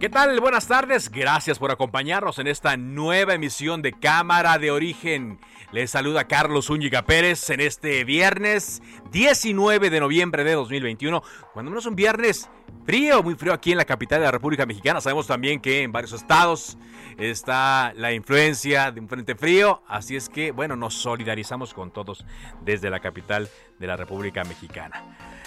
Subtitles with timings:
[0.00, 0.40] ¿Qué tal?
[0.40, 1.10] Buenas tardes.
[1.10, 5.38] Gracias por acompañarnos en esta nueva emisión de Cámara de Origen.
[5.72, 8.80] Les saluda Carlos Zúñiga Pérez en este viernes
[9.12, 11.22] 19 de noviembre de 2021.
[11.52, 12.48] Cuando menos un viernes
[12.86, 15.02] frío, muy frío aquí en la capital de la República Mexicana.
[15.02, 16.78] Sabemos también que en varios estados
[17.18, 19.82] está la influencia de un frente frío.
[19.86, 22.24] Así es que, bueno, nos solidarizamos con todos
[22.62, 25.39] desde la capital de la República Mexicana.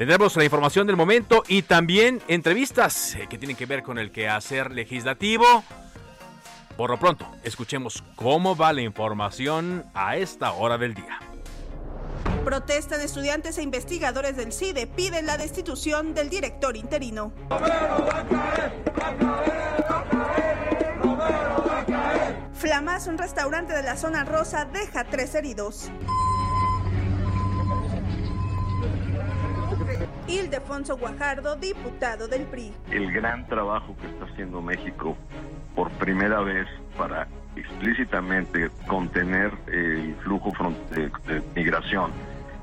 [0.00, 4.10] Tendremos la información del momento y también entrevistas eh, que tienen que ver con el
[4.10, 5.44] quehacer legislativo.
[6.74, 11.18] Por lo pronto, escuchemos cómo va la información a esta hora del día.
[12.46, 17.34] Protestan estudiantes e investigadores del CIDE, piden la destitución del director interino.
[22.54, 25.90] Flamas, un restaurante de la zona rosa, deja tres heridos.
[30.30, 32.72] Ildefonso Guajardo, diputado del PRI.
[32.92, 35.16] El gran trabajo que está haciendo México
[35.74, 40.52] por primera vez para explícitamente contener el flujo
[40.90, 42.12] de, de migración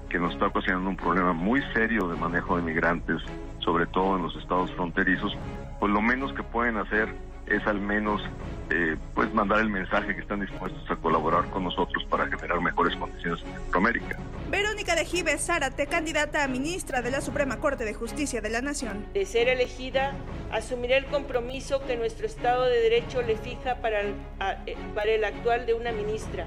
[0.10, 3.22] que nos está ocasionando un problema muy serio de manejo de migrantes,
[3.60, 5.36] sobre todo en los estados fronterizos,
[5.82, 7.14] pues lo menos que pueden hacer
[7.47, 8.21] es al menos
[8.69, 12.95] eh, pues mandar el mensaje que están dispuestos a colaborar con nosotros para generar mejores
[12.97, 14.17] condiciones en Centroamérica.
[14.49, 18.61] Verónica de Gives Zárate, candidata a ministra de la Suprema Corte de Justicia de la
[18.61, 19.05] Nación.
[19.13, 20.13] De ser elegida,
[20.52, 24.15] asumiré el compromiso que nuestro Estado de Derecho le fija para el,
[24.65, 26.45] eh, para el actual de una ministra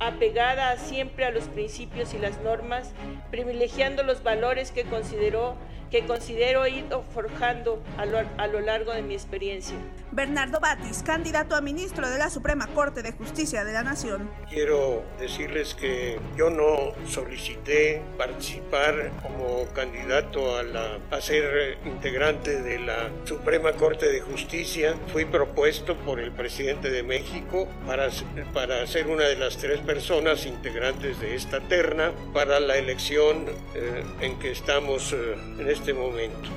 [0.00, 2.92] apegada siempre a los principios y las normas,
[3.30, 5.56] privilegiando los valores que consideró
[5.90, 9.76] que considero he ido forjando a lo, a lo, largo de mi experiencia.
[10.12, 14.30] Bernardo Batis, candidato a ministro de la Suprema Corte de Justicia de la Nación.
[14.48, 22.78] Quiero decirles que yo no solicité participar como candidato a, la, a ser integrante de
[22.78, 24.94] la Suprema Corte de Justicia.
[25.12, 28.08] Fui propuesto por el presidente de México para,
[28.52, 34.04] para ser una de las tres personas integrantes de esta terna para la elección eh,
[34.20, 36.50] en que estamos eh, en este momento.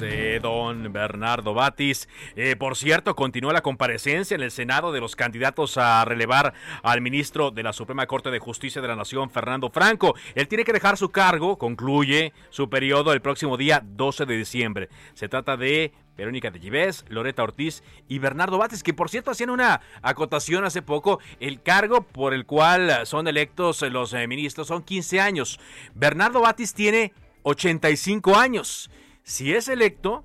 [0.00, 2.08] de don Bernardo Batis.
[2.34, 7.00] Eh, por cierto, continúa la comparecencia en el Senado de los candidatos a relevar al
[7.00, 10.14] ministro de la Suprema Corte de Justicia de la Nación, Fernando Franco.
[10.34, 14.88] Él tiene que dejar su cargo, concluye su periodo el próximo día 12 de diciembre.
[15.14, 19.50] Se trata de Verónica de Gives, Loreta Ortiz y Bernardo Batis, que por cierto hacían
[19.50, 21.20] una acotación hace poco.
[21.40, 25.60] El cargo por el cual son electos los eh, ministros son 15 años.
[25.94, 27.12] Bernardo Batis tiene
[27.42, 28.90] 85 años.
[29.22, 30.24] Si es electo,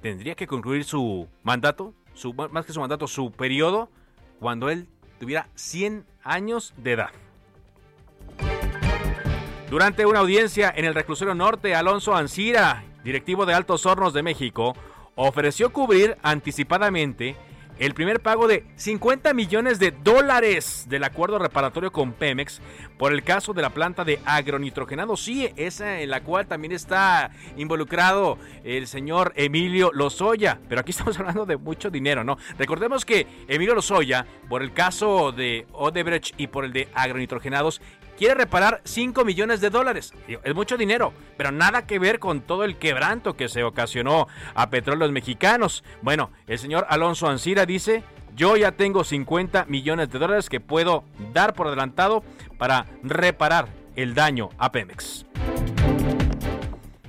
[0.00, 3.90] tendría que concluir su mandato, su, más que su mandato, su periodo,
[4.40, 4.88] cuando él
[5.18, 7.10] tuviera 100 años de edad.
[9.70, 14.74] Durante una audiencia en el reclusorio norte, Alonso Ancira, directivo de Altos Hornos de México,
[15.14, 17.36] ofreció cubrir anticipadamente
[17.78, 22.60] el primer pago de 50 millones de dólares del acuerdo reparatorio con Pemex
[22.96, 25.16] por el caso de la planta de agronitrogenado.
[25.16, 30.60] Sí, esa en la cual también está involucrado el señor Emilio Lozoya.
[30.68, 32.38] Pero aquí estamos hablando de mucho dinero, ¿no?
[32.58, 37.80] Recordemos que Emilio Lozoya, por el caso de Odebrecht y por el de agronitrogenados,
[38.16, 40.12] quiere reparar 5 millones de dólares.
[40.26, 44.70] Es mucho dinero, pero nada que ver con todo el quebranto que se ocasionó a
[44.70, 45.84] petróleos mexicanos.
[46.02, 48.02] Bueno, el señor Alonso Ancira dice,
[48.34, 52.24] yo ya tengo 50 millones de dólares que puedo dar por adelantado
[52.58, 55.26] para reparar el daño a Pemex.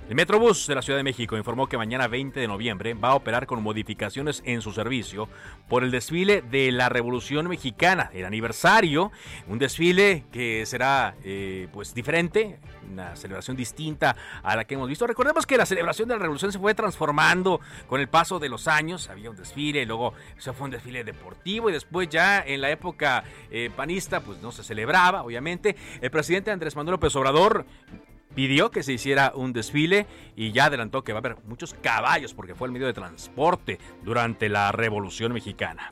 [0.07, 3.15] El Metrobús de la Ciudad de México informó que mañana 20 de noviembre va a
[3.15, 5.27] operar con modificaciones en su servicio
[5.67, 9.11] por el desfile de la Revolución Mexicana, el aniversario,
[9.47, 12.59] un desfile que será eh, pues diferente,
[12.91, 15.07] una celebración distinta a la que hemos visto.
[15.07, 18.67] Recordemos que la celebración de la Revolución se fue transformando con el paso de los
[18.67, 22.69] años, había un desfile, luego se fue un desfile deportivo y después ya en la
[22.69, 25.75] época eh, panista pues no se celebraba, obviamente.
[25.99, 27.65] El presidente Andrés Manuel López Obrador
[28.35, 30.05] pidió que se hiciera un desfile
[30.35, 33.79] y ya adelantó que va a haber muchos caballos porque fue el medio de transporte
[34.03, 35.91] durante la Revolución Mexicana.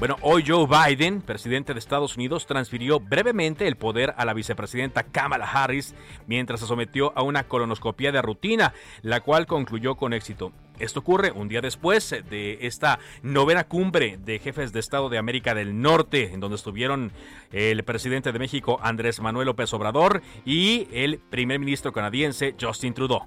[0.00, 5.02] Bueno, hoy Joe Biden, presidente de Estados Unidos, transfirió brevemente el poder a la vicepresidenta
[5.02, 5.94] Kamala Harris
[6.26, 10.52] mientras se sometió a una colonoscopia de rutina, la cual concluyó con éxito.
[10.78, 15.54] Esto ocurre un día después de esta novena cumbre de jefes de Estado de América
[15.54, 17.12] del Norte, en donde estuvieron
[17.52, 23.26] el presidente de México Andrés Manuel López Obrador y el primer ministro canadiense Justin Trudeau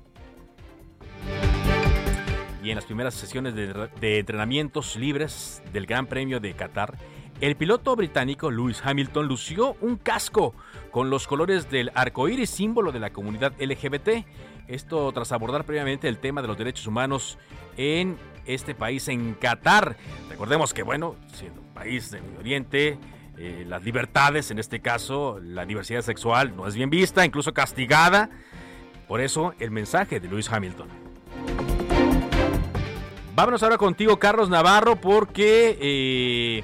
[2.64, 6.98] y en las primeras sesiones de, entrenamientos libres del Gran Premio de Qatar,
[7.42, 10.56] el piloto británico Lewis Hamilton lució un casco
[10.92, 14.26] con los colores del arco iris, símbolo de la comunidad LGBT.
[14.68, 17.38] Esto tras abordar previamente el tema de los derechos humanos
[17.76, 19.98] en este país, en Qatar.
[20.30, 22.98] Recordemos que, bueno, siendo un país del Medio Oriente,
[23.38, 28.30] eh, las libertades, en este caso la diversidad sexual, no es bien vista, incluso castigada.
[29.08, 31.03] Por eso el mensaje de Lewis Hamilton.
[33.36, 36.64] Vámonos ahora contigo, Carlos Navarro, porque eh,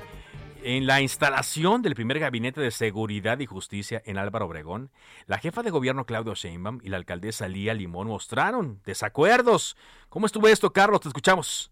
[0.62, 4.92] en la instalación del primer gabinete de seguridad y justicia en Álvaro Obregón,
[5.26, 9.78] la jefa de gobierno Claudio Sheinbaum y la alcaldesa Lía Limón mostraron desacuerdos.
[10.10, 11.02] ¿Cómo estuvo esto, Carlos?
[11.02, 11.72] Te escuchamos.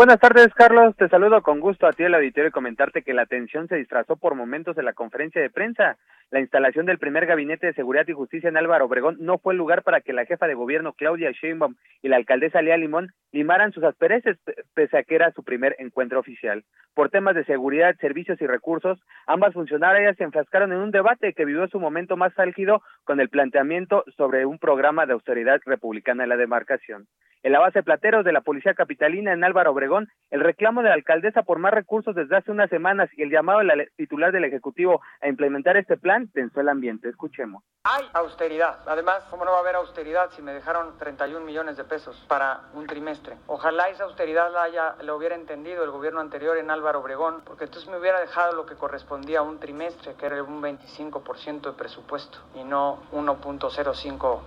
[0.00, 0.96] Buenas tardes, Carlos.
[0.96, 4.16] Te saludo con gusto a ti el auditorio y comentarte que la atención se disfrazó
[4.16, 5.98] por momentos en la conferencia de prensa.
[6.30, 9.58] La instalación del primer gabinete de seguridad y justicia en Álvaro Obregón no fue el
[9.58, 13.72] lugar para que la jefa de gobierno Claudia Sheinbaum y la alcaldesa Lía Limón limaran
[13.72, 14.38] sus aspereces,
[14.72, 16.64] pese a que era su primer encuentro oficial.
[16.94, 21.44] Por temas de seguridad, servicios y recursos, ambas funcionarias se enfrascaron en un debate que
[21.44, 26.30] vivió su momento más álgido con el planteamiento sobre un programa de austeridad republicana en
[26.30, 27.06] la demarcación.
[27.42, 29.89] En la base Plateros de la Policía Capitalina en Álvaro Obregón,
[30.30, 33.58] el reclamo de la alcaldesa por más recursos desde hace unas semanas y el llamado
[33.58, 37.08] de la titular del Ejecutivo a implementar este plan tensó el ambiente.
[37.08, 37.64] Escuchemos.
[37.84, 38.78] Hay austeridad.
[38.86, 42.60] Además, ¿cómo no va a haber austeridad si me dejaron 31 millones de pesos para
[42.74, 43.36] un trimestre?
[43.46, 47.64] Ojalá esa austeridad la, haya, la hubiera entendido el gobierno anterior en Álvaro Obregón, porque
[47.64, 51.72] entonces me hubiera dejado lo que correspondía a un trimestre, que era un 25% de
[51.72, 54.40] presupuesto y no 1.05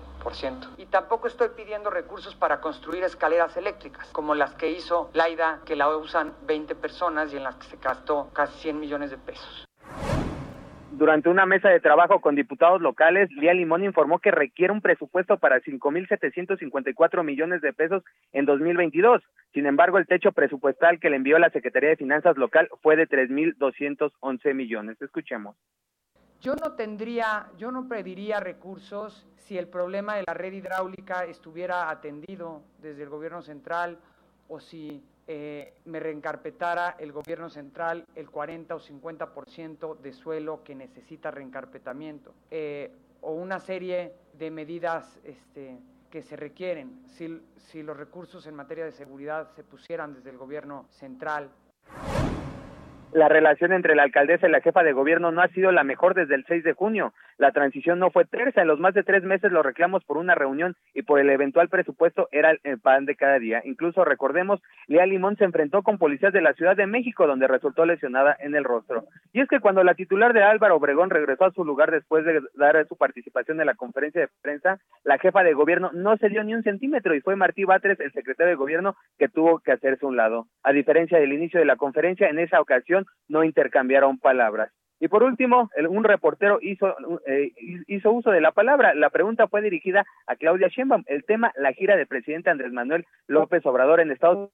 [0.77, 5.75] y tampoco estoy pidiendo recursos para construir escaleras eléctricas, como las que hizo Laida, que
[5.75, 9.65] la usan 20 personas y en las que se gastó casi 100 millones de pesos.
[10.91, 15.37] Durante una mesa de trabajo con diputados locales, Lía Limón informó que requiere un presupuesto
[15.37, 19.21] para 5.754 millones de pesos en 2022.
[19.53, 23.09] Sin embargo, el techo presupuestal que le envió la Secretaría de Finanzas local fue de
[23.09, 25.01] 3.211 millones.
[25.01, 25.57] Escuchemos.
[26.43, 31.89] Yo no tendría, yo no pediría recursos si el problema de la red hidráulica estuviera
[31.89, 33.97] atendido desde el gobierno central
[34.49, 40.75] o si eh, me reencarpetara el gobierno central el 40 o 50% de suelo que
[40.75, 42.91] necesita reencarpetamiento, eh,
[43.21, 45.79] o una serie de medidas este,
[46.11, 50.37] que se requieren si, si los recursos en materia de seguridad se pusieran desde el
[50.37, 51.51] gobierno central
[53.13, 56.15] la relación entre la alcaldesa y la jefa de gobierno no ha sido la mejor
[56.15, 57.13] desde el 6 de junio.
[57.37, 58.61] La transición no fue tersa.
[58.61, 61.69] En los más de tres meses los reclamos por una reunión y por el eventual
[61.69, 63.61] presupuesto era el pan de cada día.
[63.65, 67.85] Incluso recordemos, Lía Limón se enfrentó con policías de la Ciudad de México, donde resultó
[67.85, 69.05] lesionada en el rostro.
[69.31, 72.41] Y es que cuando la titular de Álvaro Obregón regresó a su lugar después de
[72.55, 76.43] dar su participación en la conferencia de prensa, la jefa de gobierno no se dio
[76.43, 80.05] ni un centímetro y fue Martí Batres, el secretario de gobierno, que tuvo que hacerse
[80.05, 80.47] un lado.
[80.63, 84.71] A diferencia del inicio de la conferencia, en esa ocasión no intercambiaron palabras.
[84.99, 86.95] Y por último, un reportero hizo,
[87.27, 87.51] eh,
[87.87, 88.93] hizo uso de la palabra.
[88.95, 91.03] La pregunta fue dirigida a Claudia Sheinbaum.
[91.07, 94.49] El tema, la gira del presidente Andrés Manuel López Obrador en Estados.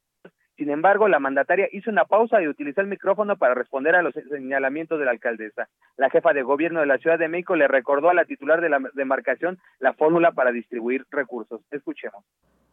[0.59, 4.13] Sin embargo, la mandataria hizo una pausa y utilizó el micrófono para responder a los
[4.13, 5.69] señalamientos de la alcaldesa.
[5.95, 8.67] La jefa de gobierno de la Ciudad de México le recordó a la titular de
[8.67, 11.61] la demarcación la fórmula para distribuir recursos.
[11.71, 12.25] Escuchemos.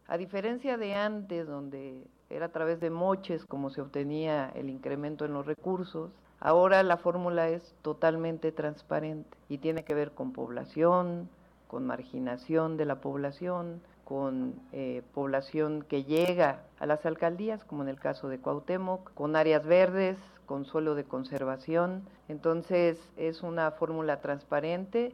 [0.05, 5.23] A diferencia de antes, donde era a través de moches como se obtenía el incremento
[5.23, 11.29] en los recursos, ahora la fórmula es totalmente transparente y tiene que ver con población,
[11.69, 17.89] con marginación de la población, con eh, población que llega a las alcaldías, como en
[17.89, 22.03] el caso de Cuauhtémoc, con áreas verdes, con suelo de conservación.
[22.29, 25.13] Entonces es una fórmula transparente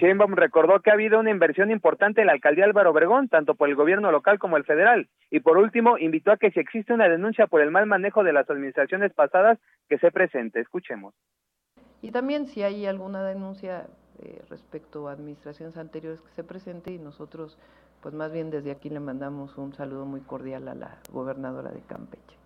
[0.00, 3.68] Sheinbaum recordó que ha habido una inversión importante en la alcaldía Álvaro Obregón, tanto por
[3.68, 5.08] el gobierno local como el federal.
[5.30, 8.32] Y por último, invitó a que si existe una denuncia por el mal manejo de
[8.32, 9.58] las administraciones pasadas,
[9.90, 10.60] que se presente.
[10.60, 11.12] Escuchemos.
[12.00, 13.88] Y también si hay alguna denuncia
[14.22, 17.58] eh, respecto a administraciones anteriores que se presente y nosotros,
[18.02, 21.80] pues más bien desde aquí le mandamos un saludo muy cordial a la gobernadora de
[21.80, 22.36] Campeche.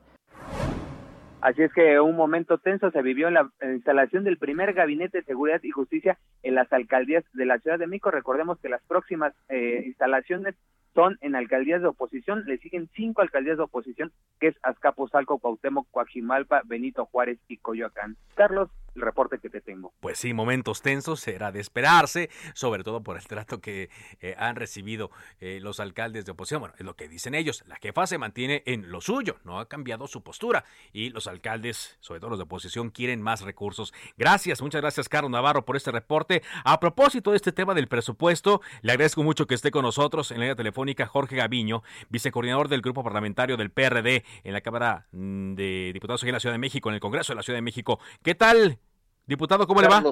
[1.40, 5.60] Así es que un momento tenso se vivió la instalación del primer gabinete de seguridad
[5.62, 8.10] y justicia en las alcaldías de la Ciudad de México.
[8.10, 10.54] Recordemos que las próximas eh, instalaciones
[10.94, 15.86] son en alcaldías de oposición, le siguen cinco alcaldías de oposición, que es Azcapotzalco, Cuauhtémoc,
[15.90, 18.16] Coajimalpa, Benito Juárez y Coyoacán.
[18.36, 19.92] Carlos, el reporte que te tengo.
[20.00, 24.56] Pues sí, momentos tensos, será de esperarse, sobre todo por el trato que eh, han
[24.56, 25.10] recibido
[25.40, 26.60] eh, los alcaldes de oposición.
[26.60, 27.64] Bueno, es lo que dicen ellos.
[27.66, 30.64] La jefa se mantiene en lo suyo, no ha cambiado su postura.
[30.92, 33.92] Y los alcaldes, sobre todo los de oposición, quieren más recursos.
[34.16, 36.42] Gracias, muchas gracias, Carlos Navarro, por este reporte.
[36.64, 40.38] A propósito de este tema del presupuesto, le agradezco mucho que esté con nosotros en
[40.38, 45.54] la línea telefónica Jorge Gaviño, vicecoordinador del grupo parlamentario del PRD en la Cámara mm,
[45.54, 47.98] de Diputados de la Ciudad de México, en el Congreso de la Ciudad de México.
[48.22, 48.78] ¿Qué tal?
[49.26, 50.02] Diputado, ¿cómo le va?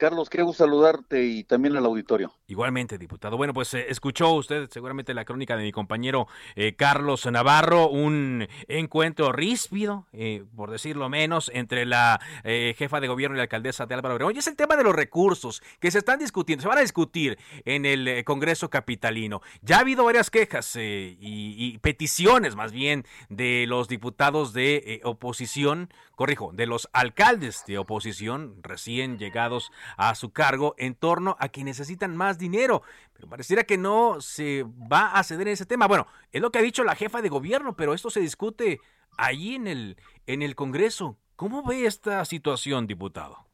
[0.00, 2.32] Carlos, qué gusto saludarte y también al auditorio.
[2.46, 3.36] Igualmente, diputado.
[3.36, 6.26] Bueno, pues eh, escuchó usted seguramente la crónica de mi compañero
[6.56, 13.36] eh, Carlos Navarro, un encuentro ríspido, eh, por decirlo menos, entre la jefa de gobierno
[13.36, 14.34] y la alcaldesa de Álvaro Obregón.
[14.36, 17.38] Y es el tema de los recursos que se están discutiendo, se van a discutir
[17.66, 19.42] en el Congreso Capitalino.
[19.60, 25.92] Ya ha habido varias quejas y, y, peticiones, más bien, de los diputados de oposición,
[26.16, 31.64] corrijo, de los alcaldes de oposición recién llegados a su cargo en torno a que
[31.64, 32.82] necesitan más dinero.
[33.12, 35.86] Pero pareciera que no se va a ceder en ese tema.
[35.86, 38.80] Bueno, es lo que ha dicho la jefa de gobierno, pero esto se discute
[39.16, 41.16] allí en el, en el Congreso.
[41.36, 43.50] ¿Cómo ve esta situación, diputado?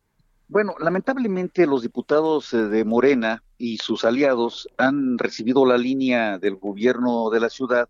[0.48, 6.56] Bueno, lamentablemente los diputados eh, de Morena y sus aliados han recibido la línea del
[6.56, 7.88] gobierno de la ciudad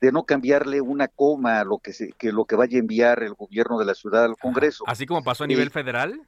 [0.00, 3.22] de no cambiarle una coma a lo que, se, que lo que vaya a enviar
[3.22, 4.84] el gobierno de la ciudad al Congreso.
[4.86, 6.20] Así como pasó a nivel eh, federal.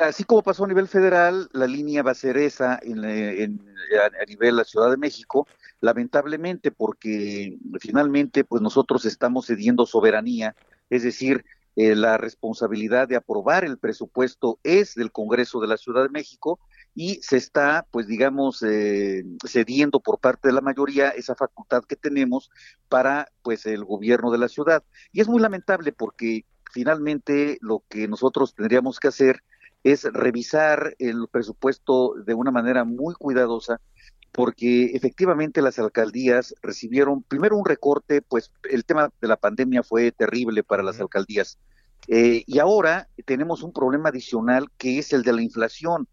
[0.00, 4.50] Así como pasó a nivel federal, la línea va a ser esa en, a nivel
[4.50, 5.46] de la Ciudad de México,
[5.80, 10.54] lamentablemente porque finalmente pues nosotros estamos cediendo soberanía,
[10.90, 16.02] es decir, eh, la responsabilidad de aprobar el presupuesto es del Congreso de la Ciudad
[16.02, 16.60] de México
[16.94, 21.96] y se está, pues digamos, eh, cediendo por parte de la mayoría esa facultad que
[21.96, 22.50] tenemos
[22.90, 24.84] para, pues, el gobierno de la ciudad.
[25.12, 29.42] Y es muy lamentable porque finalmente lo que nosotros tendríamos que hacer
[29.84, 33.80] es revisar el presupuesto de una manera muy cuidadosa,
[34.32, 40.10] porque efectivamente las alcaldías recibieron primero un recorte, pues el tema de la pandemia fue
[40.12, 41.58] terrible para las alcaldías.
[42.08, 46.08] Eh, y ahora tenemos un problema adicional que es el de la inflación.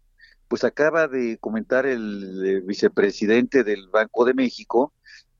[0.48, 4.92] Pues acaba de comentar el, eh, vicepresidente del Banco de México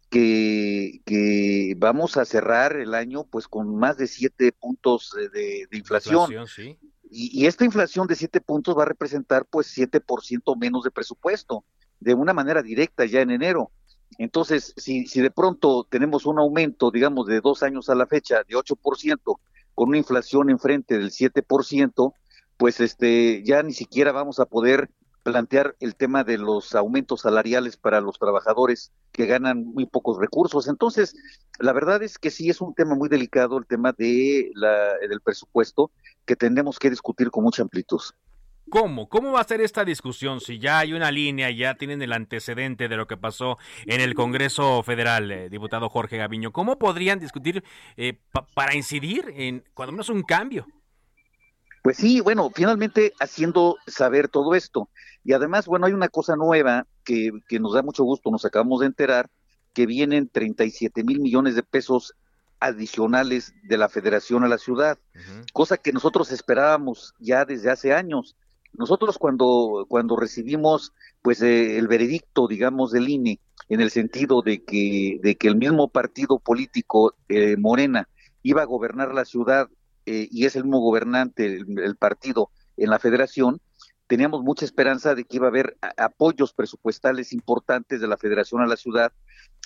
[0.08, 6.32] que, que, vamos a cerrar el año pues con más de siete puntos de, inflación.
[6.32, 6.78] inflación sí.
[7.10, 11.64] Y, esta inflación de 7 puntos va a representar pues 7% menos de presupuesto,
[11.98, 13.72] de una manera directa ya en enero.
[14.18, 18.42] Entonces, si, si de pronto tenemos un aumento, digamos, de dos años a la fecha
[18.46, 19.40] de 8%,
[19.74, 22.12] con una inflación enfrente del 7%,
[22.56, 24.90] pues este, ya ni siquiera vamos a poder
[25.22, 30.68] plantear el tema de los aumentos salariales para los trabajadores que ganan muy pocos recursos.
[30.68, 31.14] Entonces,
[31.58, 35.20] la verdad es que sí es un tema muy delicado el tema de la, del
[35.20, 35.90] presupuesto
[36.24, 38.00] que tenemos que discutir con mucha amplitud.
[38.70, 39.08] ¿Cómo?
[39.08, 42.88] ¿Cómo va a ser esta discusión si ya hay una línea, ya tienen el antecedente
[42.88, 46.52] de lo que pasó en el Congreso Federal, eh, diputado Jorge Gaviño?
[46.52, 47.64] ¿Cómo podrían discutir
[47.96, 48.20] eh,
[48.54, 50.68] para incidir en cuando menos un cambio?
[51.82, 54.88] Pues sí, bueno, finalmente haciendo saber todo esto.
[55.24, 58.80] Y además, bueno, hay una cosa nueva que, que nos da mucho gusto, nos acabamos
[58.80, 59.30] de enterar,
[59.74, 62.14] que vienen 37 mil millones de pesos
[62.60, 64.98] adicionales de la federación a la ciudad,
[65.52, 68.36] cosa que nosotros esperábamos ya desde hace años.
[68.74, 74.62] Nosotros cuando, cuando recibimos pues eh, el veredicto, digamos, del INE, en el sentido de
[74.62, 78.08] que, de que el mismo partido político, eh, Morena,
[78.42, 79.68] iba a gobernar la ciudad
[80.06, 83.60] eh, y es el mismo gobernante, el, partido en la federación,
[84.10, 88.66] teníamos mucha esperanza de que iba a haber apoyos presupuestales importantes de la federación a
[88.66, 89.12] la ciudad,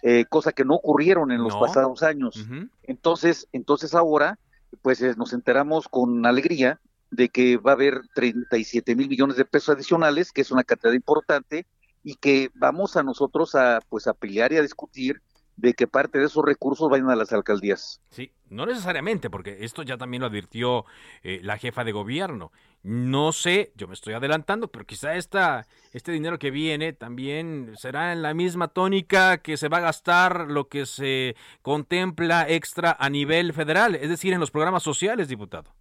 [0.02, 2.46] eh, cosa que no ocurrieron en los pasados años.
[2.82, 4.38] Entonces, entonces ahora,
[4.82, 6.78] pues eh, nos enteramos con alegría
[7.10, 10.92] de que va a haber 37 mil millones de pesos adicionales, que es una cantidad
[10.92, 11.64] importante,
[12.02, 15.22] y que vamos a nosotros a, pues, a pelear y a discutir
[15.56, 18.02] de que parte de esos recursos vayan a las alcaldías.
[18.10, 20.84] Sí, no necesariamente, porque esto ya también lo advirtió
[21.22, 22.52] eh, la jefa de gobierno.
[22.84, 28.12] No sé, yo me estoy adelantando, pero quizá esta, este dinero que viene también será
[28.12, 33.08] en la misma tónica que se va a gastar lo que se contempla extra a
[33.08, 35.74] nivel federal, es decir, en los programas sociales, diputado.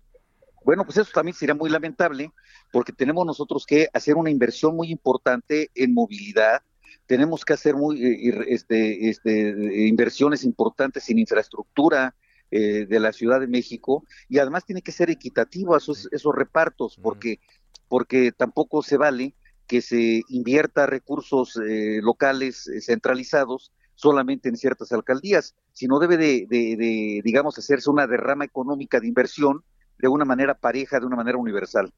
[0.64, 2.32] Bueno, pues eso también sería muy lamentable,
[2.72, 6.62] porque tenemos nosotros que hacer una inversión muy importante en movilidad,
[7.06, 12.16] tenemos que hacer muy, eh, este, este, inversiones importantes en infraestructura
[12.56, 17.00] eh, de la Ciudad de México y además tiene que ser equitativo esos, esos repartos
[17.02, 17.40] porque,
[17.88, 19.34] porque tampoco se vale
[19.66, 27.22] que se invierta recursos eh, locales centralizados solamente en ciertas alcaldías, sino debe de, de,
[27.24, 29.64] digamos, hacerse una derrama económica de inversión
[29.98, 31.92] de una manera pareja, de una manera universal.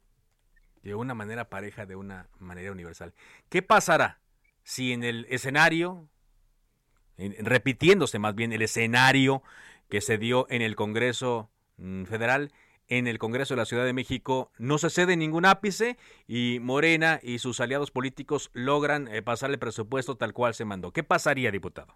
[0.84, 3.14] De una manera pareja, de una manera universal.
[3.50, 4.22] ¿Qué pasará
[4.64, 6.08] si en el escenario,
[7.18, 9.44] repitiéndose más bien el escenario
[9.90, 12.52] que se dio en el Congreso mm, Federal,
[12.88, 17.20] en el Congreso de la Ciudad de México no se cede ningún ápice y Morena
[17.24, 20.92] y sus aliados políticos logran eh, pasar el presupuesto tal cual se mandó.
[20.92, 21.96] ¿Qué pasaría, diputado?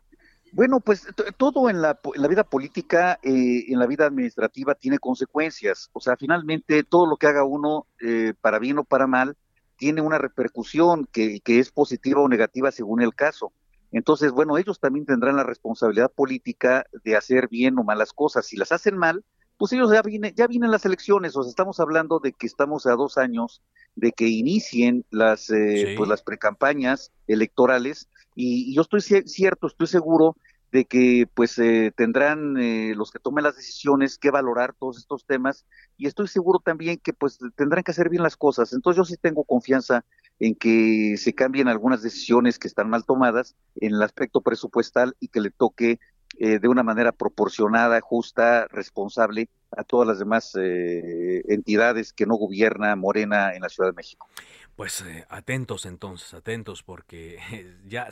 [0.52, 5.92] Bueno, pues todo en la, vida política, eh, en la vida administrativa tiene consecuencias.
[5.94, 9.38] O sea, finalmente todo lo que haga uno, eh, para bien o para mal,
[9.78, 13.54] tiene una repercusión que es positiva o negativa según el caso.
[13.92, 18.46] Entonces, bueno, ellos también tendrán la responsabilidad política de hacer bien o malas cosas.
[18.46, 19.24] Si las hacen mal,
[19.58, 21.36] pues ellos ya vienen, ya vienen las elecciones.
[21.36, 23.62] O sea, estamos hablando de que estamos a dos años
[23.96, 28.10] de que inicien las, eh, pues las precampañas electorales.
[28.36, 30.36] Y, y yo estoy cierto, estoy seguro
[30.72, 35.26] de que pues eh, tendrán eh, los que tomen las decisiones que valorar todos estos
[35.26, 35.66] temas
[35.98, 38.74] y estoy seguro también que pues tendrán que hacer bien las cosas.
[38.74, 40.06] Entonces yo sí tengo confianza
[40.40, 45.28] en que se cambien algunas decisiones que están mal tomadas en el aspecto presupuestal y
[45.28, 46.00] que le toque
[46.40, 52.96] eh, de una manera proporcionada, justa, responsable a todas las demás entidades que no gobierna
[52.96, 54.28] Morena en la Ciudad de México.
[54.76, 57.38] Pues atentos entonces, atentos, porque
[57.86, 58.08] ya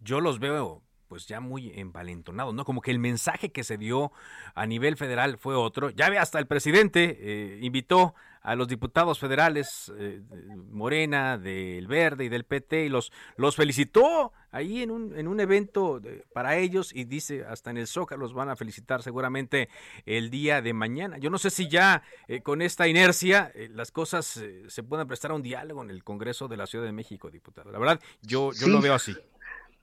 [0.00, 2.64] yo los veo pues ya muy envalentonado, ¿no?
[2.64, 4.12] Como que el mensaje que se dio
[4.54, 5.90] a nivel federal fue otro.
[5.90, 10.22] Ya ve, hasta el presidente eh, invitó a los diputados federales eh,
[10.70, 15.40] Morena, del Verde y del PT y los, los felicitó ahí en un, en un
[15.40, 16.00] evento
[16.32, 19.68] para ellos y dice hasta en el Zócalo los van a felicitar seguramente
[20.06, 21.18] el día de mañana.
[21.18, 25.34] Yo no sé si ya eh, con esta inercia las cosas se pueden prestar a
[25.34, 27.72] un diálogo en el Congreso de la Ciudad de México, diputado.
[27.72, 29.16] La verdad, yo, yo lo veo así.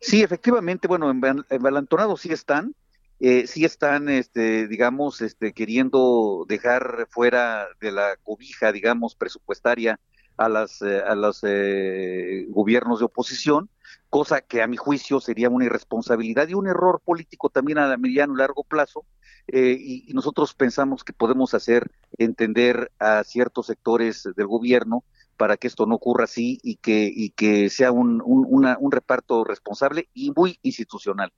[0.03, 1.09] Sí, efectivamente, bueno,
[1.49, 2.75] envalentonados sí están,
[3.21, 10.01] eh, sí están, este, digamos, este, queriendo dejar fuera de la cobija, digamos, presupuestaria
[10.35, 13.69] a las eh, a los eh, gobiernos de oposición,
[14.09, 18.33] cosa que a mi juicio sería una irresponsabilidad y un error político también a mediano
[18.33, 19.05] y largo plazo.
[19.47, 25.05] y, nosotros pensamos que podemos hacer entender a ciertos sectores del gobierno
[25.37, 30.09] para que esto no ocurra así y que, y que sea un, un, reparto responsable
[30.13, 31.31] y muy institucional.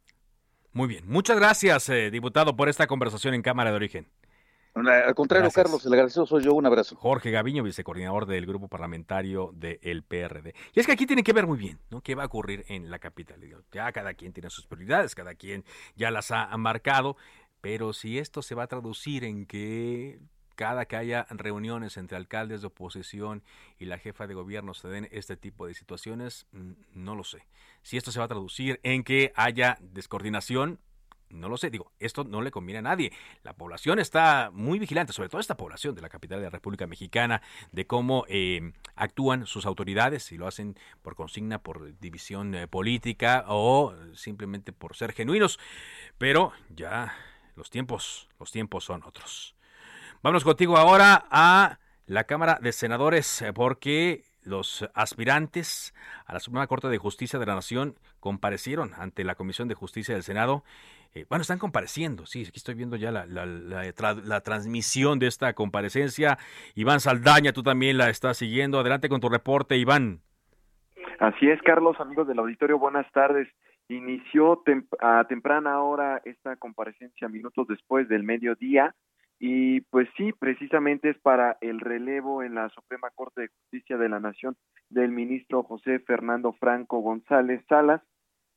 [0.74, 1.08] Muy bien.
[1.08, 4.08] Muchas gracias, eh, diputado, por esta conversación en Cámara de Origen.
[4.76, 6.54] Al contrario, Carlos, el agradecido soy yo.
[6.54, 6.98] Un abrazo.
[6.98, 10.54] Jorge Gaviño, vicecoordinador del grupo parlamentario del PRD.
[10.74, 12.02] Y es que aquí tiene que ver muy bien, ¿no?
[12.02, 13.40] ¿Qué va a ocurrir en la capital?
[13.72, 15.64] Ya cada quien tiene sus prioridades, cada quien
[15.96, 17.16] ya las ha marcado,
[17.62, 20.20] pero si esto se va a traducir en que
[20.56, 23.44] cada que haya reuniones entre alcaldes de oposición
[23.78, 26.48] y la jefa de gobierno se den este tipo de situaciones,
[26.94, 27.46] no lo sé.
[27.82, 30.80] Si esto se va a traducir en que haya descoordinación,
[31.30, 33.12] no lo sé, digo, esto no le conviene a nadie.
[33.44, 36.88] La población está muy vigilante, sobre todo esta población de la capital de la República
[36.88, 37.42] Mexicana,
[37.72, 43.46] de cómo eh, actúan sus autoridades, si lo hacen por consigna, por división eh, política
[43.48, 45.60] o simplemente por ser genuinos.
[46.18, 47.14] Pero ya
[47.56, 49.55] los tiempos, los tiempos son otros.
[50.26, 55.94] Vamos contigo ahora a la Cámara de Senadores eh, porque los aspirantes
[56.26, 60.16] a la Suprema Corte de Justicia de la Nación comparecieron ante la Comisión de Justicia
[60.16, 60.64] del Senado.
[61.14, 66.40] Eh, bueno, están compareciendo, sí, aquí estoy viendo ya la, la, transmisión de esta comparecencia.
[66.74, 68.80] Iván Saldaña, tú también la estás siguiendo.
[68.80, 70.22] Adelante con tu reporte, Iván.
[71.20, 73.48] Así es, Carlos, amigos del auditorio, buenas tardes.
[73.90, 74.64] Inició
[75.02, 78.96] a temprana hora esta comparecencia minutos después del mediodía
[79.48, 84.10] y pues sí, precisamente es para el relevo en la Suprema Corte de Justicia de
[84.10, 84.58] la Nación
[84.90, 88.02] del ministro José Fernando Franco González Salas,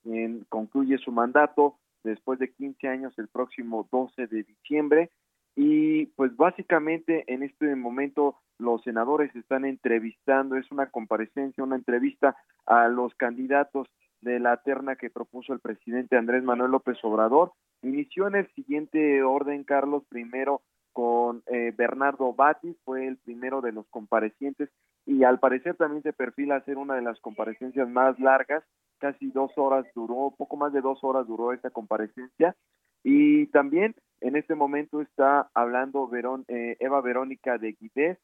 [0.02, 5.10] quien concluye su mandato después de 15 años el próximo 12 de diciembre.
[5.54, 12.34] Y pues básicamente en este momento los senadores están entrevistando, es una comparecencia, una entrevista
[12.64, 13.88] a los candidatos
[14.22, 17.52] de la terna que propuso el presidente Andrés Manuel López Obrador.
[17.82, 20.62] Inició en el siguiente orden, Carlos, primero
[20.98, 24.68] con eh, Bernardo Batis, fue el primero de los comparecientes
[25.06, 28.64] y al parecer también se perfila ser una de las comparecencias más largas,
[28.98, 32.56] casi dos horas duró, poco más de dos horas duró esta comparecencia
[33.04, 38.18] y también en este momento está hablando Verón, eh, Eva Verónica de Guidez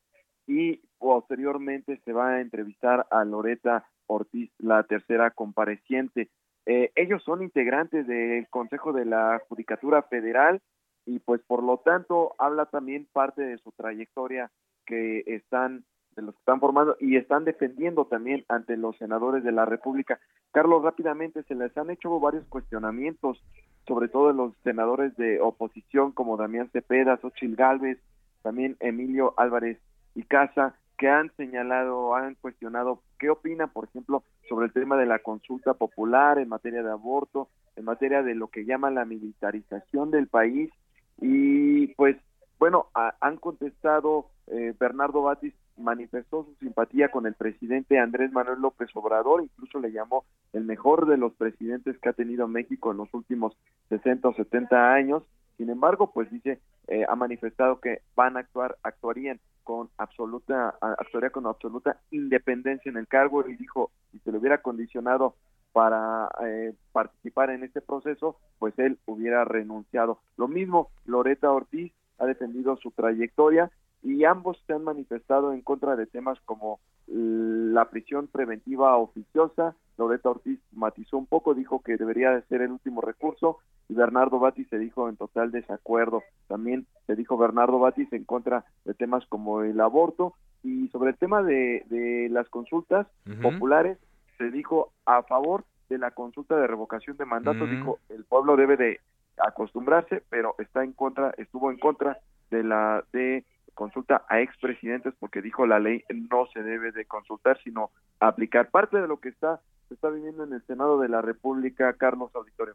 [0.49, 6.29] y posteriormente se va a entrevistar a Loreta Ortiz, la tercera compareciente.
[6.67, 10.61] Eh, ellos son integrantes del Consejo de la Judicatura Federal
[11.07, 14.51] y pues por lo tanto habla también parte de su trayectoria
[14.87, 15.85] que están
[16.17, 20.21] de los que están formando y están defendiendo también ante los senadores de la República.
[20.53, 23.43] Carlos, rápidamente se les han hecho varios cuestionamientos,
[23.87, 27.99] sobre todo de los senadores de oposición como Damián Cepeda, Xochil Gálvez,
[28.43, 29.81] también Emilio Álvarez
[30.15, 35.07] y Casa, que han señalado, han cuestionado qué opina, por ejemplo, sobre el tema de
[35.07, 40.13] la consulta popular en materia de aborto, en materia de lo que llaman la militarización
[40.13, 40.71] del país
[41.21, 42.17] y pues
[42.59, 42.87] bueno,
[43.21, 49.43] han contestado, eh, Bernardo Batis manifestó su simpatía con el presidente Andrés Manuel López Obrador,
[49.43, 53.57] incluso le llamó el mejor de los presidentes que ha tenido México en los últimos
[53.89, 55.23] 60 o 70 años.
[55.57, 61.31] Sin embargo, pues dice, eh, ha manifestado que van a actuar, actuarían con absoluta, actuaría
[61.31, 65.35] con absoluta independencia en el cargo y dijo, si se le hubiera condicionado
[65.75, 70.21] para eh, participar en este proceso, pues él hubiera renunciado.
[70.37, 75.97] Lo mismo, Loreta Ortiz ha defendido su trayectoria y ambos se han manifestado en contra
[75.97, 79.75] de temas como la prisión preventiva oficiosa.
[79.99, 83.59] Loreta Ortiz matizó un poco, dijo que debería de ser el último recurso
[83.89, 86.23] y Bernardo Batis se dijo en total desacuerdo.
[86.47, 91.17] También se dijo Bernardo Batis en contra de temas como el aborto y sobre el
[91.17, 93.09] tema de, de las consultas
[93.43, 93.99] populares
[94.39, 98.77] se dijo a favor de la consulta de revocación de mandato, dijo el pueblo debe
[98.77, 99.01] de
[99.39, 102.19] acostumbrarse, pero está en contra, estuvo en contra
[102.51, 103.45] de la de
[103.75, 109.01] consulta a expresidentes porque dijo la ley no se debe de consultar, sino aplicar parte
[109.01, 112.75] de lo que está se está viviendo en el Senado de la República, Carlos Auditorio.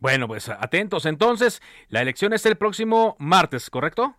[0.00, 4.14] Bueno, pues atentos entonces, la elección es el próximo martes, ¿correcto?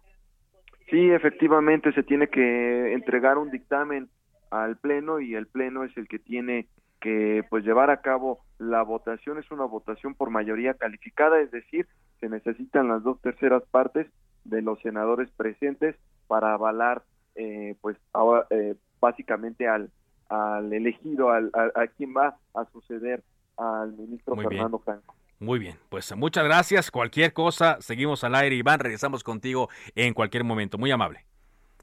[0.89, 4.09] Sí, efectivamente se tiene que entregar un dictamen
[4.49, 6.67] al pleno y el pleno es el que tiene
[7.01, 11.87] que pues llevar a cabo la votación es una votación por mayoría calificada, es decir,
[12.19, 14.07] se necesitan las dos terceras partes
[14.45, 15.95] de los senadores presentes
[16.27, 17.03] para avalar
[17.35, 19.89] eh, pues ahora, eh, básicamente al,
[20.29, 23.23] al elegido, al, a, quien va a suceder
[23.57, 25.15] al ministro Fernando Franco.
[25.39, 26.91] Muy bien, pues muchas gracias.
[26.91, 28.55] Cualquier cosa, seguimos al aire.
[28.55, 30.77] Iván, regresamos contigo en cualquier momento.
[30.77, 31.25] Muy amable.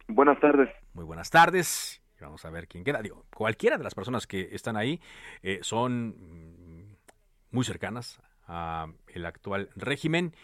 [0.06, 0.70] Buenas tardes.
[0.94, 1.97] Muy buenas tardes.
[2.20, 3.02] Vamos a ver quién queda.
[3.02, 5.00] Digo, cualquiera de las personas que están ahí
[5.42, 6.96] eh, son mm,
[7.50, 10.34] muy cercanas al actual régimen,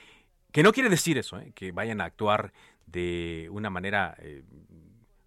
[0.53, 2.53] que no quiere decir eso, eh, que vayan a actuar
[2.87, 4.45] de una manera eh,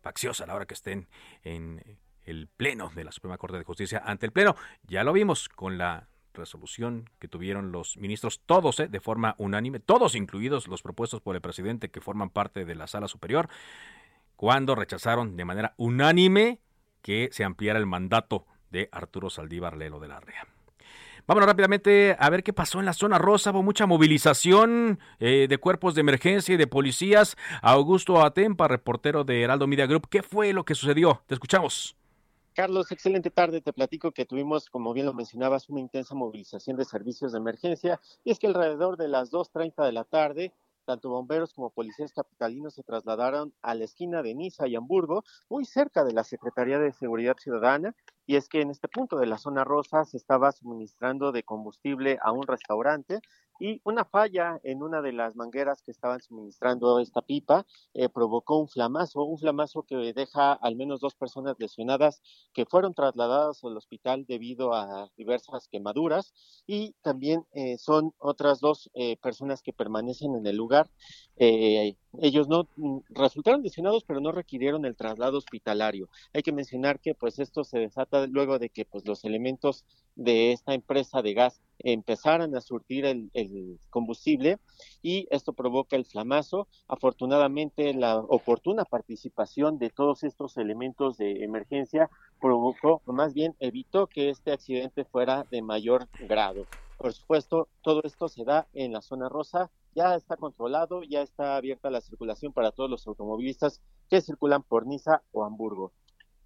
[0.01, 1.07] facciosa a la hora que estén
[1.43, 1.83] en
[2.23, 4.55] el Pleno de la Suprema Corte de Justicia ante el Pleno.
[4.83, 10.15] Ya lo vimos con la resolución que tuvieron los ministros, todos de forma unánime, todos
[10.15, 13.49] incluidos los propuestos por el presidente que forman parte de la sala superior,
[14.37, 16.61] cuando rechazaron de manera unánime
[17.01, 20.47] que se ampliara el mandato de Arturo Saldívar Lelo de la REA.
[21.25, 23.51] Vámonos rápidamente a ver qué pasó en la zona rosa.
[23.51, 27.35] Hubo mucha movilización eh, de cuerpos de emergencia y de policías.
[27.61, 30.07] Augusto Atempa, reportero de Heraldo Media Group.
[30.09, 31.21] ¿Qué fue lo que sucedió?
[31.27, 31.97] Te escuchamos.
[32.53, 33.59] Carlos, excelente tarde.
[33.59, 37.99] Te platico que tuvimos, como bien lo mencionabas, una intensa movilización de servicios de emergencia.
[38.23, 40.53] Y es que alrededor de las 2.30 de la tarde
[40.87, 45.65] tanto bomberos como policías capitalinos se trasladaron a la esquina de Niza y Hamburgo, muy
[45.65, 47.93] cerca de la Secretaría de Seguridad Ciudadana,
[48.25, 52.17] y es que en este punto de la zona rosa se estaba suministrando de combustible
[52.21, 53.19] a un restaurante
[53.59, 58.59] y una falla en una de las mangueras que estaban suministrando esta pipa eh, provocó
[58.59, 62.21] un flamazo, un flamazo que deja al menos dos personas lesionadas
[62.53, 66.33] que fueron trasladadas al hospital debido a diversas quemaduras
[66.65, 70.89] y también eh, son otras dos eh, personas que permanecen en el lugar.
[71.37, 76.09] ellos no mm, resultaron lesionados, pero no requirieron el traslado hospitalario.
[76.33, 79.85] Hay que mencionar que pues esto se desata luego de que pues los elementos
[80.17, 84.57] de esta empresa de gas empezaran a surtir el, combustible
[85.01, 86.67] y esto provoca el flamazo.
[86.87, 92.09] Afortunadamente, la oportuna participación de todos estos elementos de emergencia
[92.41, 96.65] provocó, o más bien evitó que este accidente fuera de mayor grado.
[96.97, 101.55] Por supuesto, todo esto se da en la zona rosa, ya está controlado, ya está
[101.55, 105.91] abierta la circulación para todos los automovilistas que circulan por Niza o Hamburgo.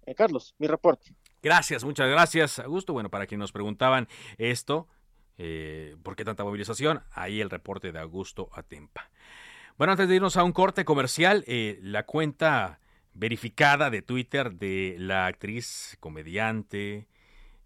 [0.04, 1.14] Eh, Carlos, mi reporte.
[1.42, 2.92] Gracias, muchas gracias, Augusto.
[2.92, 4.06] Bueno, para quienes nos preguntaban
[4.38, 4.86] esto,
[5.38, 7.02] eh, ¿por qué tanta movilización?
[7.10, 9.10] Ahí el reporte de Augusto Atempa.
[9.76, 12.78] Bueno, antes de irnos a un corte comercial, eh, la cuenta
[13.12, 17.08] verificada de Twitter de la actriz, comediante,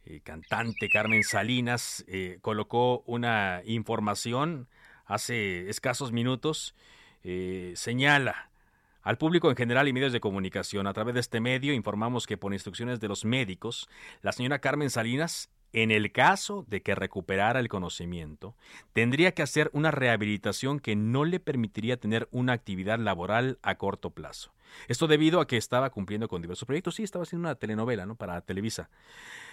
[0.07, 2.03] eh, cantante Carmen Salinas
[2.41, 4.69] colocó una información
[5.05, 6.75] hace escasos minutos.
[7.75, 8.49] señala
[9.07, 10.89] al público en general y medios de comunicación.
[10.89, 13.89] A través de este medio informamos que por instrucciones de los médicos,
[14.21, 18.57] la señora Carmen Salinas en el caso de que recuperara el conocimiento,
[18.93, 24.11] tendría que hacer una rehabilitación que no le permitiría tener una actividad laboral a corto
[24.11, 24.53] plazo.
[24.89, 26.97] Esto debido a que estaba cumpliendo con diversos proyectos.
[26.97, 28.17] Sí, estaba haciendo una telenovela, ¿no?
[28.17, 28.91] Para Televisa.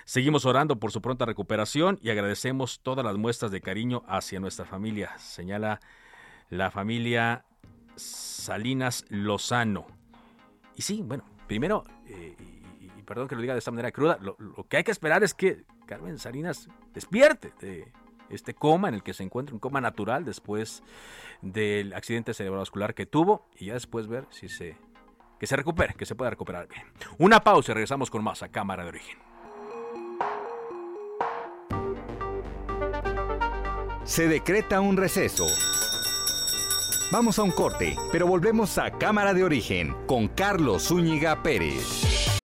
[0.05, 4.65] Seguimos orando por su pronta recuperación y agradecemos todas las muestras de cariño hacia nuestra
[4.65, 5.79] familia, señala
[6.49, 7.45] la familia
[7.95, 9.87] Salinas Lozano.
[10.75, 12.35] Y sí, bueno, primero, eh,
[12.79, 14.35] y, perdón que lo diga de esta manera cruda, lo
[14.67, 17.91] que hay que esperar es que Carmen Salinas despierte de
[18.29, 20.83] este coma en el que se encuentra, un coma natural después
[21.41, 24.77] del accidente cerebrovascular que tuvo y ya después ver si se
[25.39, 26.83] que se recupere, que se pueda recuperar bien.
[27.17, 29.17] Una pausa y regresamos con más a Cámara de Origen.
[34.05, 35.45] Se decreta un receso.
[37.13, 42.39] Vamos a un corte, pero volvemos a Cámara de Origen con Carlos Zúñiga Pérez.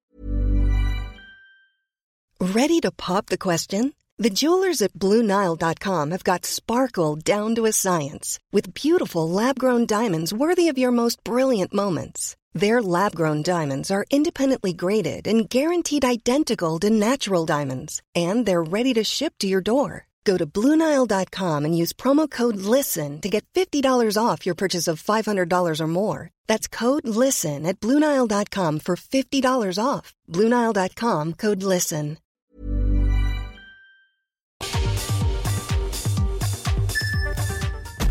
[2.40, 3.94] Ready to pop the question?
[4.20, 9.88] The jewelers at BlueNile.com have got sparkle down to a science with beautiful lab grown
[9.88, 12.36] diamonds worthy of your most brilliant moments.
[12.54, 18.62] Their lab grown diamonds are independently graded and guaranteed identical to natural diamonds, and they're
[18.62, 20.09] ready to ship to your door.
[20.30, 25.02] Go to Bluenile.com and use promo code LISTEN to get $50 off your purchase of
[25.02, 26.30] $500 or more.
[26.46, 30.14] That's code LISTEN at Bluenile.com for $50 off.
[30.30, 32.18] Bluenile.com code LISTEN.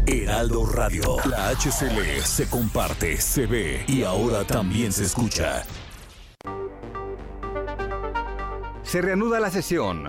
[0.09, 1.17] Heraldo Radio.
[1.27, 5.65] La HCL se comparte, se ve y ahora también se escucha.
[8.83, 10.09] Se reanuda la sesión.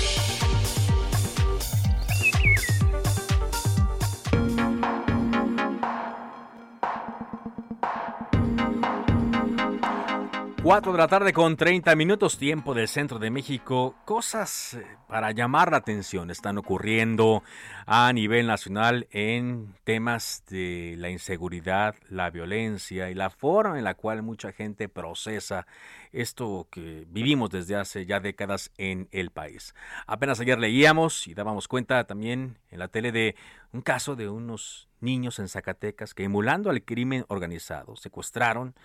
[10.63, 13.95] 4 de la tarde con 30 minutos tiempo del centro de México.
[14.05, 17.41] Cosas eh, para llamar la atención están ocurriendo
[17.87, 23.95] a nivel nacional en temas de la inseguridad, la violencia y la forma en la
[23.95, 25.65] cual mucha gente procesa
[26.11, 29.73] esto que vivimos desde hace ya décadas en el país.
[30.05, 33.35] Apenas ayer leíamos y dábamos cuenta también en la tele de
[33.73, 38.75] un caso de unos niños en Zacatecas que emulando al crimen organizado secuestraron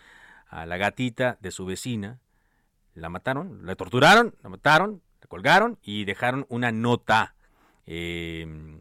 [0.49, 2.21] a la gatita de su vecina,
[2.95, 7.35] la mataron, la torturaron, la mataron, la colgaron y dejaron una nota,
[7.85, 8.81] em,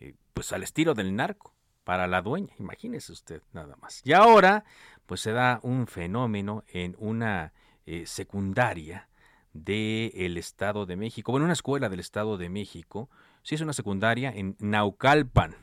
[0.00, 4.02] eh, pues al estilo del narco, para la dueña, imagínese usted nada más.
[4.04, 4.64] Y ahora,
[5.06, 7.52] pues se da un fenómeno en una
[7.86, 9.08] eh, secundaria
[9.54, 13.08] del Estado de México, bueno, una escuela del Estado de México,
[13.42, 15.56] sí es una secundaria en Naucalpan.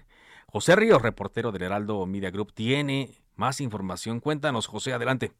[0.47, 4.19] José Ríos, reportero del Heraldo Media Group, tiene más información.
[4.19, 5.33] Cuéntanos, José, adelante.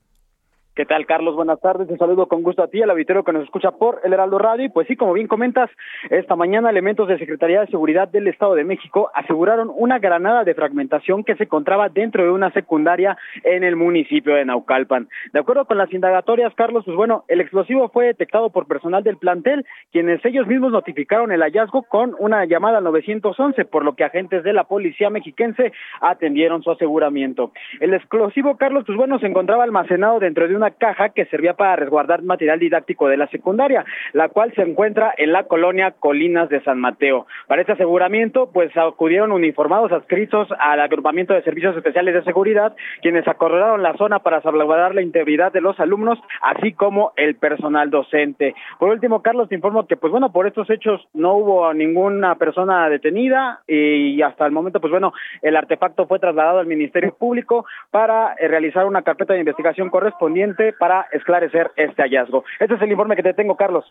[0.76, 1.36] ¿Qué tal, Carlos?
[1.36, 1.90] Buenas tardes.
[1.90, 4.66] Un saludo con gusto a ti, al auditorio que nos escucha por el Heraldo Radio.
[4.66, 5.70] Y pues sí, como bien comentas,
[6.10, 10.54] esta mañana elementos de Secretaría de Seguridad del Estado de México aseguraron una granada de
[10.54, 15.08] fragmentación que se encontraba dentro de una secundaria en el municipio de Naucalpan.
[15.32, 19.16] De acuerdo con las indagatorias, Carlos, pues bueno, el explosivo fue detectado por personal del
[19.16, 24.04] plantel, quienes ellos mismos notificaron el hallazgo con una llamada al 911, por lo que
[24.04, 27.54] agentes de la policía mexiquense atendieron su aseguramiento.
[27.80, 31.76] El explosivo, Carlos, pues bueno, se encontraba almacenado dentro de una caja que servía para
[31.76, 36.62] resguardar material didáctico de la secundaria, la cual se encuentra en la colonia Colinas de
[36.64, 37.26] San Mateo.
[37.48, 43.28] Para este aseguramiento, pues acudieron uniformados adscritos al agrupamiento de servicios especiales de seguridad, quienes
[43.28, 48.56] acordonaron la zona para salvaguardar la integridad de los alumnos, así como el personal docente.
[48.80, 52.90] Por último, Carlos, te informo que, pues bueno, por estos hechos no hubo ninguna persona
[52.90, 58.34] detenida y hasta el momento, pues bueno, el artefacto fue trasladado al Ministerio Público para
[58.34, 62.44] eh, realizar una carpeta de investigación correspondiente para esclarecer este hallazgo.
[62.60, 63.86] Este es el informe que te tengo, Carlos.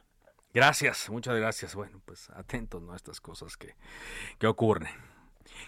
[0.53, 1.74] Gracias, muchas gracias.
[1.74, 2.92] Bueno, pues atentos ¿no?
[2.92, 3.74] a estas cosas que,
[4.38, 4.92] que ocurren.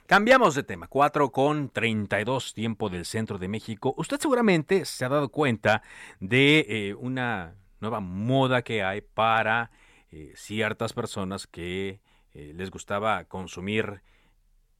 [0.07, 3.95] Cambiamos de tema, 4 con 32 tiempo del centro de México.
[3.97, 5.83] Usted seguramente se ha dado cuenta
[6.21, 9.71] de eh, una nueva moda que hay para
[10.13, 12.01] eh, ciertas personas que
[12.35, 14.03] eh, les gustaba consumir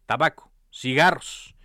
[0.07, 1.56] tabaco, cigarros.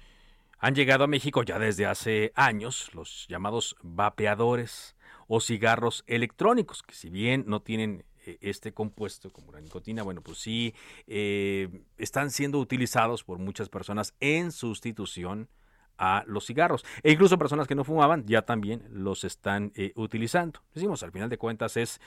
[0.63, 4.95] Han llegado a México ya desde hace años los llamados vapeadores
[5.27, 10.21] o cigarros electrónicos, que si bien no tienen eh, este compuesto como la nicotina, bueno,
[10.21, 10.75] pues sí,
[11.07, 15.49] eh, están siendo utilizados por muchas personas en sustitución
[15.97, 16.85] a los cigarros.
[17.01, 20.61] E incluso personas que no fumaban ya también los están eh, utilizando.
[20.75, 21.99] Decimos, al final de cuentas es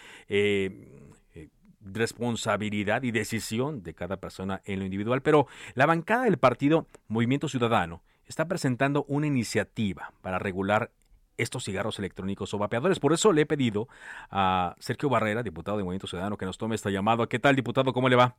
[1.81, 7.49] responsabilidad y decisión de cada persona en lo individual, pero la bancada del partido Movimiento
[7.49, 10.91] Ciudadano está presentando una iniciativa para regular
[11.37, 13.01] estos cigarros electrónicos o vapeadores.
[13.01, 13.89] Por eso le he pedido
[14.31, 17.27] a Sergio Barrera, diputado de Movimiento Ciudadano, que nos tome esta llamada.
[17.27, 17.93] ¿Qué tal, diputado?
[17.93, 18.37] ¿Cómo le va?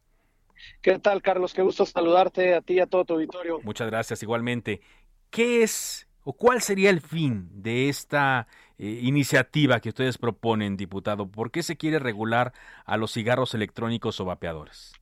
[0.81, 1.53] ¿Qué tal, Carlos?
[1.53, 3.59] Qué gusto saludarte a ti y a todo tu auditorio.
[3.63, 4.81] Muchas gracias, igualmente.
[5.29, 11.27] ¿Qué es o cuál sería el fin de esta eh, iniciativa que ustedes proponen, diputado?
[11.27, 12.53] ¿Por qué se quiere regular
[12.85, 14.93] a los cigarros electrónicos o vapeadores?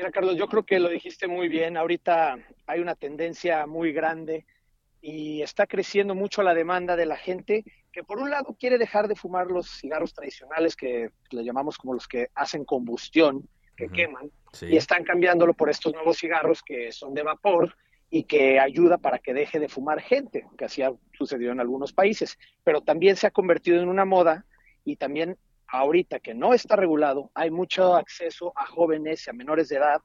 [0.00, 1.76] Mira, Carlos, yo creo que lo dijiste muy bien.
[1.76, 4.46] Ahorita hay una tendencia muy grande
[5.02, 9.08] y está creciendo mucho la demanda de la gente que por un lado quiere dejar
[9.08, 14.30] de fumar los cigarros tradicionales que le llamamos como los que hacen combustión, que queman,
[14.62, 17.76] y están cambiándolo por estos nuevos cigarros que son de vapor
[18.08, 21.92] y que ayuda para que deje de fumar gente, que así ha sucedido en algunos
[21.92, 24.46] países, pero también se ha convertido en una moda
[24.82, 25.36] y también
[25.72, 30.00] ahorita que no está regulado, hay mucho acceso a jóvenes y a menores de edad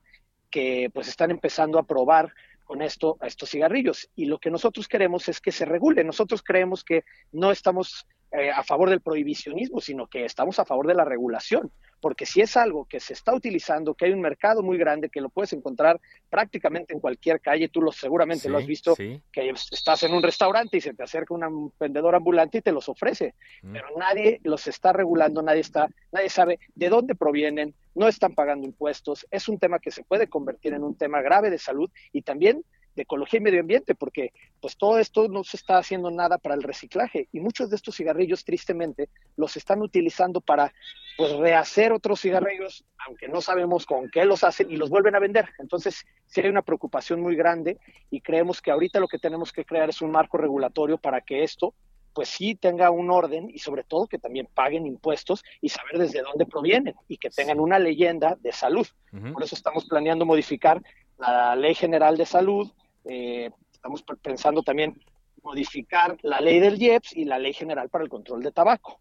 [0.50, 4.10] que pues están empezando a probar con esto a estos cigarrillos.
[4.16, 6.04] Y lo que nosotros queremos es que se regule.
[6.04, 10.88] Nosotros creemos que no estamos eh, a favor del prohibicionismo, sino que estamos a favor
[10.88, 11.72] de la regulación
[12.06, 15.22] porque si es algo que se está utilizando, que hay un mercado muy grande, que
[15.22, 20.04] lo puedes encontrar prácticamente en cualquier calle, tú lo seguramente lo has visto, que estás
[20.04, 23.74] en un restaurante y se te acerca un vendedor ambulante y te los ofrece, mm.
[23.74, 28.68] pero nadie los está regulando, nadie está, nadie sabe de dónde provienen, no están pagando
[28.68, 32.22] impuestos, es un tema que se puede convertir en un tema grave de salud y
[32.22, 32.64] también
[32.96, 34.32] de ecología y medio ambiente, porque
[34.62, 37.96] pues todo esto no se está haciendo nada para el reciclaje y muchos de estos
[37.96, 40.74] cigarrillos tristemente los están utilizando para
[41.18, 45.20] pues rehacer otros cigarrillos, aunque no sabemos con qué los hacen y los vuelven a
[45.20, 45.50] vender.
[45.60, 47.78] Entonces, sí hay una preocupación muy grande
[48.10, 51.44] y creemos que ahorita lo que tenemos que crear es un marco regulatorio para que
[51.44, 51.74] esto
[52.16, 56.22] pues sí tenga un orden y sobre todo que también paguen impuestos y saber desde
[56.22, 58.88] dónde provienen y que tengan una leyenda de salud.
[59.34, 60.82] Por eso estamos planeando modificar
[61.18, 62.72] la Ley General de Salud,
[63.06, 65.00] eh, estamos pensando también
[65.44, 69.00] modificar la ley del IEPS y la ley general para el control de tabaco.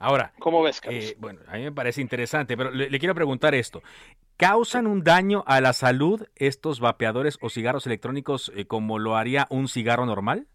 [0.00, 3.82] Ahora, ¿cómo ves, eh, bueno, a mí me parece interesante, pero le, quiero preguntar esto.
[4.36, 9.48] ¿Causan un daño a la salud estos vapeadores o cigarros electrónicos eh, como lo haría
[9.50, 10.46] un cigarro normal?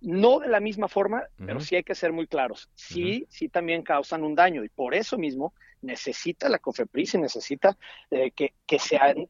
[0.00, 2.70] No de la misma forma, pero sí hay que ser muy claros.
[2.74, 5.52] Sí, sí también causan un daño y por eso mismo
[5.86, 7.76] necesita la COFEPRIS y necesita
[8.10, 8.78] eh, que, que,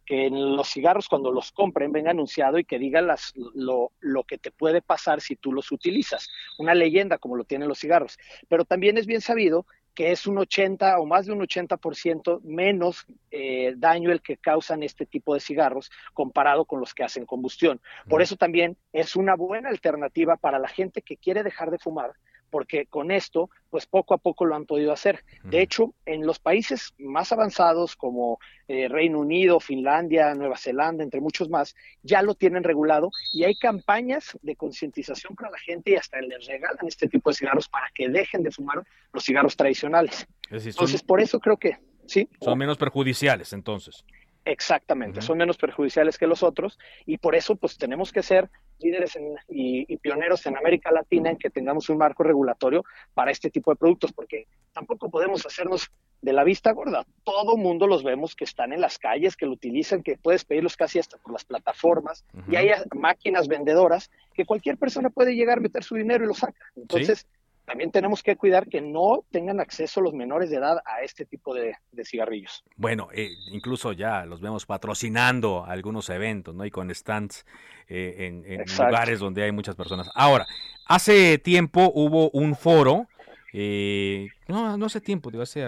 [0.04, 4.24] que en los cigarros cuando los compren venga anunciado y que diga las, lo, lo
[4.24, 6.28] que te puede pasar si tú los utilizas.
[6.58, 8.18] Una leyenda como lo tienen los cigarros.
[8.48, 9.66] Pero también es bien sabido
[9.96, 14.82] que es un 80 o más de un 80% menos eh, daño el que causan
[14.82, 17.80] este tipo de cigarros comparado con los que hacen combustión.
[18.06, 22.12] Por eso también es una buena alternativa para la gente que quiere dejar de fumar,
[22.50, 25.24] porque con esto, pues poco a poco lo han podido hacer.
[25.44, 31.20] De hecho, en los países más avanzados como eh, Reino Unido, Finlandia, Nueva Zelanda, entre
[31.20, 35.96] muchos más, ya lo tienen regulado y hay campañas de concientización para la gente y
[35.96, 38.82] hasta les regalan este tipo de cigarros para que dejen de fumar
[39.12, 40.26] los cigarros tradicionales.
[40.50, 42.28] entonces, por eso creo que, sí.
[42.40, 44.04] Son menos perjudiciales, entonces.
[44.46, 49.18] Exactamente, son menos perjudiciales que los otros y por eso pues tenemos que ser líderes
[49.48, 53.76] y, pioneros en América Latina en que tengamos un marco regulatorio para este tipo de
[53.76, 55.90] productos, porque tampoco podemos hacernos
[56.22, 57.04] de la vista gorda.
[57.24, 60.76] Todo mundo los vemos que están en las calles, que lo utilizan, que puedes pedirlos
[60.76, 65.60] casi hasta por las plataformas y hay máquinas vendedoras que cualquier persona puede llegar, a
[65.60, 66.64] meter su dinero y lo saca.
[66.76, 67.26] Entonces,
[67.66, 71.52] también tenemos que cuidar que no tengan acceso los menores de edad a este tipo
[71.52, 72.64] de, cigarrillos.
[72.76, 76.64] Bueno, eh, incluso ya los vemos patrocinando algunos eventos, ¿no?
[76.64, 77.44] Y con stands
[77.88, 80.08] eh, en, lugares donde hay muchas personas.
[80.14, 80.46] Ahora,
[80.86, 83.08] hace tiempo hubo un foro,
[83.52, 85.64] eh, no, no hace tiempo, digo, hace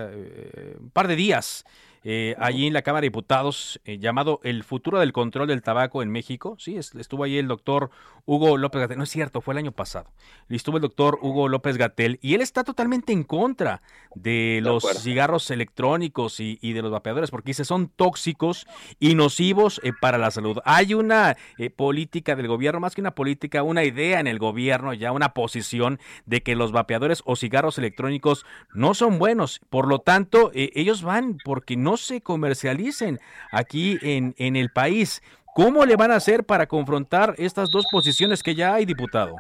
[0.79, 1.65] un par de días,
[2.11, 6.03] eh, allí en la Cámara de Diputados eh, llamado El futuro del control del tabaco
[6.03, 6.57] en México.
[6.59, 7.91] Sí, estuvo ahí el doctor
[8.25, 8.97] Hugo López Gatel.
[8.97, 10.11] No es cierto, fue el año pasado.
[10.49, 13.83] Estuvo el doctor Hugo López Gatel y él está totalmente en contra
[14.15, 18.67] de los cigarros electrónicos y, de los vapeadores porque dice son tóxicos
[18.99, 20.61] y nocivos eh, para la salud.
[20.65, 21.37] Hay una
[21.77, 25.99] política del gobierno, más que una política, una idea en el gobierno, ya una posición
[26.25, 29.61] de que los vapeadores o cigarros electrónicos no son buenos.
[29.69, 33.19] Por lo tanto, ellos van porque no se comercialicen
[33.53, 35.23] aquí en, en el país.
[35.55, 39.37] ¿Cómo le van a hacer para confrontar estas dos posiciones que ya hay, diputado?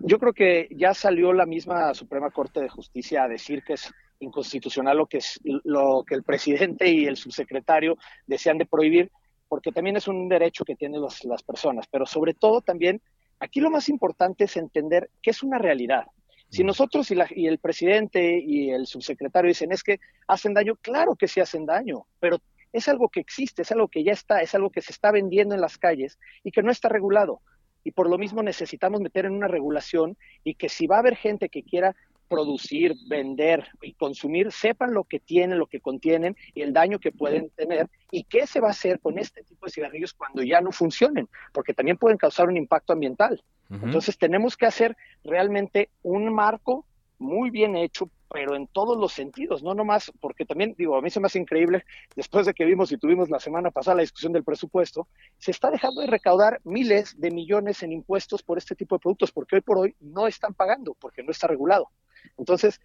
[0.00, 3.92] yo creo que ya salió la misma Suprema Corte de Justicia a decir que es
[4.20, 9.10] inconstitucional lo que es lo que el presidente y el subsecretario desean de prohibir,
[9.48, 13.00] porque también es un derecho que tienen las personas, pero sobre todo también
[13.40, 16.06] aquí lo más importante es entender que es una realidad.
[16.50, 21.28] Si nosotros y, el presidente y el subsecretario dicen es que hacen daño, claro que
[21.28, 22.40] sí hacen daño, pero
[22.72, 25.54] es algo que existe, es algo que ya está, es algo que se está vendiendo
[25.54, 27.40] en las calles y que no está regulado.
[27.84, 31.16] Y por lo mismo necesitamos meter en una regulación y que si va a haber
[31.16, 31.94] gente que quiera
[32.28, 37.12] producir, vender y consumir, sepan lo que tienen, lo que contienen y el daño que
[37.12, 40.60] pueden tener y qué se va a hacer con este tipo de cigarrillos cuando ya
[40.60, 43.42] no funcionen, porque también pueden causar un impacto ambiental.
[43.70, 46.86] Entonces tenemos que hacer realmente un marco
[47.18, 51.10] muy bien hecho, pero en todos los sentidos, no nomás, porque también, digo, a mí
[51.10, 54.32] se me hace increíble, después de que vimos y tuvimos la semana pasada la discusión
[54.32, 55.08] del presupuesto,
[55.38, 59.32] se está dejando de recaudar miles de millones en impuestos por este tipo de productos,
[59.32, 61.90] porque hoy por hoy no están pagando, porque no está regulado.
[62.36, 62.80] Entonces,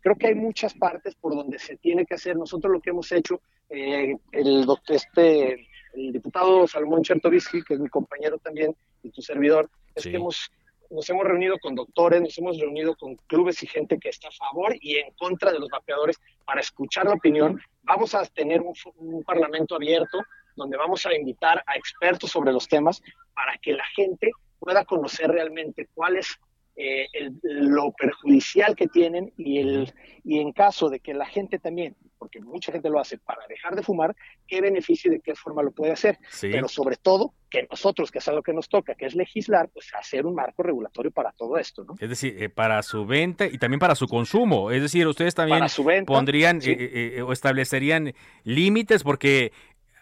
[0.00, 2.36] creo que hay muchas partes por donde se tiene que hacer.
[2.36, 7.88] Nosotros lo que hemos hecho, eh, el, este, el diputado Salomón Chertovisky, que es mi
[7.88, 10.50] compañero también, y tu servidor, es que hemos,
[10.90, 14.32] nos hemos reunido con doctores, nos hemos reunido con clubes y gente que está a
[14.32, 17.60] favor y en contra de los vapeadores para escuchar la opinión.
[17.82, 20.22] Vamos a tener un, un parlamento abierto
[20.54, 23.02] donde vamos a invitar a expertos sobre los temas
[23.34, 26.38] para que la gente pueda conocer realmente cuál es
[26.78, 27.06] eh,
[27.42, 32.38] lo perjudicial que tienen y, el, y en caso de que la gente también, porque
[32.40, 34.14] mucha gente lo hace para dejar de fumar,
[34.46, 36.18] qué beneficio y de qué forma lo puede hacer.
[36.40, 39.90] Pero sobre todo, que nosotros, que es lo que nos toca, que es legislar, pues
[39.94, 41.84] hacer un marco regulatorio para todo esto.
[41.84, 41.94] ¿no?
[41.98, 44.70] Es decir, eh, para su venta y también para su consumo.
[44.70, 45.64] Es decir, ustedes también
[46.04, 48.12] pondrían eh, o establecerían
[48.44, 49.52] límites porque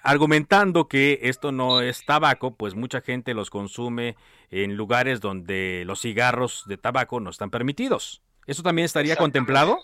[0.05, 4.17] argumentando que esto no es tabaco, pues mucha gente los consume
[4.51, 8.23] en lugares donde los cigarros de tabaco no están permitidos.
[8.47, 9.79] ¿Eso también estaría contemplado?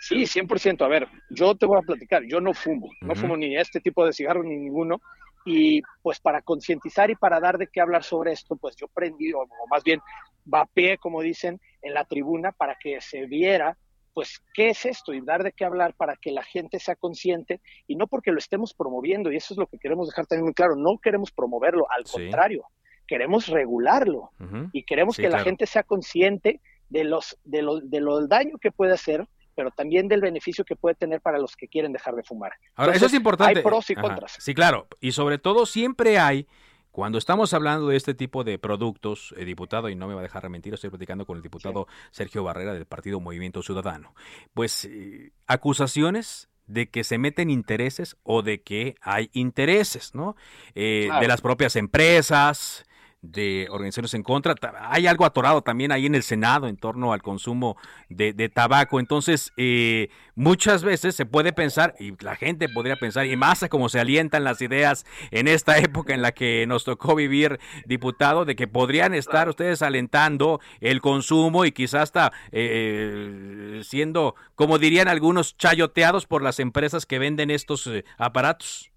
[0.00, 0.84] Sí, 100%.
[0.84, 4.04] A ver, yo te voy a platicar, yo no fumo, no fumo ni este tipo
[4.04, 5.00] de cigarros ni ninguno.
[5.44, 9.32] Y pues para concientizar y para dar de qué hablar sobre esto, pues yo prendí,
[9.32, 10.00] o más bien
[10.44, 13.76] vapeé, como dicen, en la tribuna para que se viera
[14.14, 15.12] pues, ¿qué es esto?
[15.12, 18.38] Y dar de qué hablar para que la gente sea consciente y no porque lo
[18.38, 21.90] estemos promoviendo, y eso es lo que queremos dejar también muy claro, no queremos promoverlo,
[21.90, 22.64] al contrario,
[23.06, 24.30] queremos regularlo
[24.72, 28.92] y queremos que la gente sea consciente de los, de lo, del daño que puede
[28.92, 32.52] hacer pero también del beneficio que puede tener para los que quieren dejar de fumar.
[32.74, 33.58] Ahora, eso es importante.
[33.58, 34.38] Hay pros y contras.
[34.40, 34.86] Sí, claro.
[34.98, 36.46] Y sobre todo siempre hay
[36.92, 40.22] cuando estamos hablando de este tipo de productos, eh, diputado, y no me va a
[40.22, 44.14] dejar mentir, estoy platicando con el diputado Sergio Barrera del Partido Movimiento Ciudadano,
[44.52, 50.36] pues eh, acusaciones de que se meten intereses o de que hay intereses, ¿no?
[50.74, 52.84] Eh, de las propias empresas,
[53.22, 54.54] de organizaciones en contra.
[54.90, 57.76] Hay algo atorado también ahí en el Senado en torno al consumo
[58.08, 59.00] de, tabaco.
[59.00, 63.88] Entonces, eh, muchas veces se puede pensar, y la gente podría pensar, y más como
[63.88, 68.56] se alientan las ideas en esta época en la que nos tocó vivir, diputado, de
[68.56, 75.56] que podrían estar ustedes alentando el consumo y quizás hasta eh, siendo, como dirían algunos,
[75.56, 78.91] chayoteados por las empresas que venden estos eh, aparatos.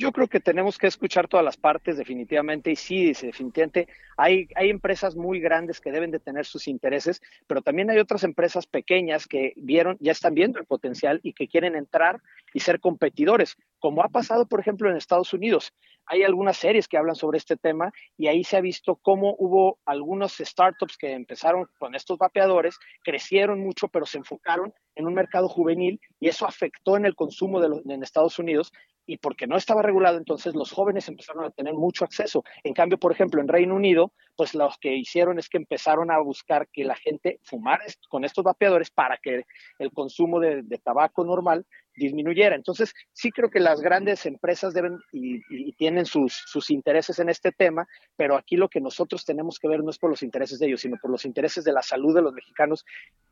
[0.00, 3.86] Yo creo que tenemos que escuchar todas las partes definitivamente y sí, definitivamente
[4.16, 8.24] hay, hay empresas muy grandes que deben de tener sus intereses, pero también hay otras
[8.24, 12.18] empresas pequeñas que vieron, ya están viendo el potencial y que quieren entrar
[12.54, 15.74] y ser competidores, como ha pasado, por ejemplo, en Estados Unidos.
[16.06, 19.80] Hay algunas series que hablan sobre este tema y ahí se ha visto cómo hubo
[19.84, 25.46] algunos startups que empezaron con estos vapeadores, crecieron mucho, pero se enfocaron en un mercado
[25.46, 28.72] juvenil y eso afectó en el consumo de los, en Estados Unidos
[29.10, 32.44] y porque no estaba regulado, entonces los jóvenes empezaron a tener mucho acceso.
[32.62, 36.20] En cambio, por ejemplo, en Reino Unido, pues lo que hicieron es que empezaron a
[36.20, 39.46] buscar que la gente fumara con estos vapeadores para que
[39.80, 42.54] el consumo de, tabaco normal disminuyera.
[42.54, 47.88] Entonces, sí creo que las grandes empresas deben y, tienen sus, intereses en este tema,
[48.14, 50.82] pero aquí lo que nosotros tenemos que ver no es por los intereses de ellos,
[50.82, 52.84] sino por los intereses de la salud de los mexicanos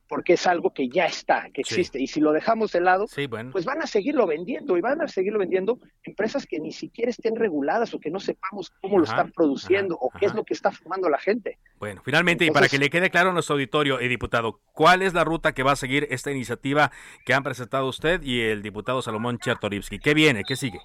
[0.09, 2.01] porque es algo que ya está, que existe.
[2.01, 3.07] Y si lo dejamos de lado,
[3.53, 7.37] pues van a seguirlo vendiendo y van a seguirlo vendiendo empresas que ni siquiera estén
[7.37, 10.73] reguladas o que no sepamos cómo lo están produciendo o qué es lo que está
[10.73, 11.59] formando la gente.
[11.79, 15.15] Bueno, finalmente, y para que le quede claro a nuestro auditorio, y diputado, ¿cuál es
[15.15, 16.91] la ruta que va a seguir esta iniciativa
[17.25, 19.99] que han presentado usted y el diputado Salomón Chertorivsky?
[19.99, 20.43] ¿Qué viene?
[20.45, 20.81] ¿Qué sigue?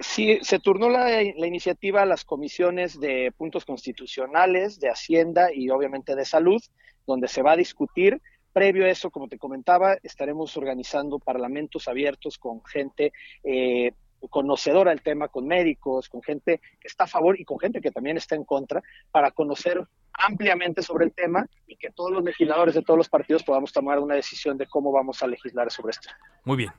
[0.00, 5.70] Sí, se turnó la, la, iniciativa a las comisiones de puntos constitucionales, de Hacienda y
[5.70, 6.60] obviamente de Salud,
[7.06, 8.20] donde se va a discutir.
[8.52, 13.92] Previo a eso, como te comentaba, estaremos organizando parlamentos abiertos con gente eh,
[14.30, 17.90] conocedora del tema, con médicos, con gente que está a favor y con gente que
[17.90, 19.82] también está en contra, para conocer
[20.12, 23.98] ampliamente sobre el tema y que todos los legisladores de todos los partidos podamos tomar
[23.98, 26.10] una decisión de cómo vamos a legislar sobre esto.
[26.44, 26.72] Muy bien.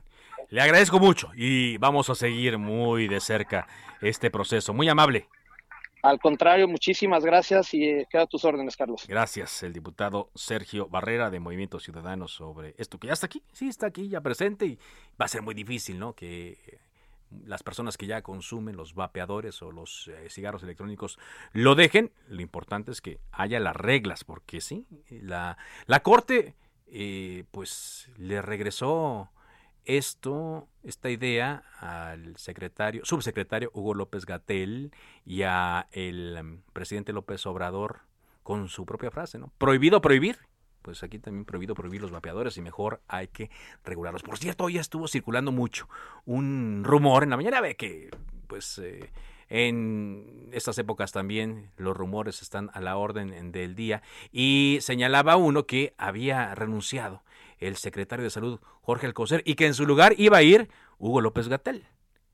[0.48, 3.66] Le agradezco mucho y vamos a seguir muy de cerca
[4.00, 4.72] este proceso.
[4.72, 5.28] Muy amable.
[6.02, 9.06] Al contrario, muchísimas gracias y eh, queda a tus órdenes, Carlos.
[9.08, 13.68] Gracias, el diputado Sergio Barrera de Movimiento Ciudadano sobre esto que ya está aquí, sí
[13.68, 14.78] está aquí, ya presente y
[15.20, 16.12] va a ser muy difícil, ¿no?
[16.12, 16.78] Que
[17.44, 21.18] las personas que ya consumen los vapeadores o los eh, cigarros electrónicos
[21.52, 22.12] lo dejen.
[22.28, 26.54] Lo importante es que haya las reglas, porque sí, la, la Corte
[26.88, 29.30] eh, pues le regresó
[29.86, 34.92] esto, esta idea al secretario, subsecretario Hugo López Gatel
[35.24, 38.00] y a el presidente López Obrador
[38.42, 39.52] con su propia frase, ¿no?
[39.58, 40.38] Prohibido prohibir.
[40.82, 43.50] Pues aquí también prohibido prohibir los vapeadores y mejor hay que
[43.84, 44.22] regularlos.
[44.22, 45.88] Por cierto, hoy estuvo circulando mucho
[46.24, 48.10] un rumor en la mañana de que,
[48.46, 49.10] pues, eh,
[49.48, 55.66] en estas épocas también los rumores están a la orden del día y señalaba uno
[55.66, 57.22] que había renunciado
[57.58, 61.20] el secretario de Salud Jorge Alcocer y que en su lugar iba a ir Hugo
[61.20, 61.86] López Gatel.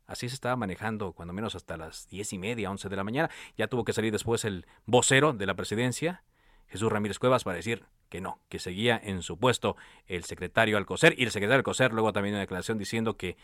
[0.07, 3.31] Así se estaba manejando, cuando menos hasta las diez y media, once de la mañana.
[3.57, 6.23] Ya tuvo que salir después el vocero de la presidencia,
[6.67, 11.15] Jesús Ramírez Cuevas, para decir que no, que seguía en su puesto el secretario Alcocer.
[11.17, 13.37] Y el secretario Alcocer luego también una declaración diciendo que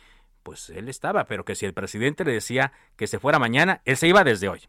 [0.43, 3.97] pues él estaba, pero que si el presidente le decía que se fuera mañana, él
[3.97, 4.61] se iba desde hoy.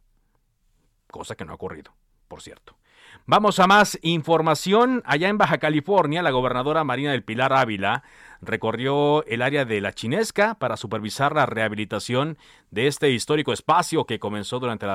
[1.12, 1.94] Cosa que no ha ocurrido,
[2.28, 2.78] por cierto.
[3.26, 5.04] Vamos a más información.
[5.06, 8.04] Allá en Baja California, la gobernadora Marina del Pilar Ávila
[8.42, 12.38] recorrió el área de la Chinesca para supervisar la rehabilitación
[12.72, 14.88] de este histórico espacio que comenzó durante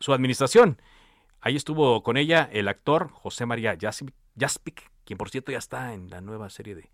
[0.00, 0.80] su administración.
[1.40, 6.08] Ahí estuvo con ella el actor José María Jaspic, quien por cierto ya está en
[6.08, 6.90] la nueva serie de,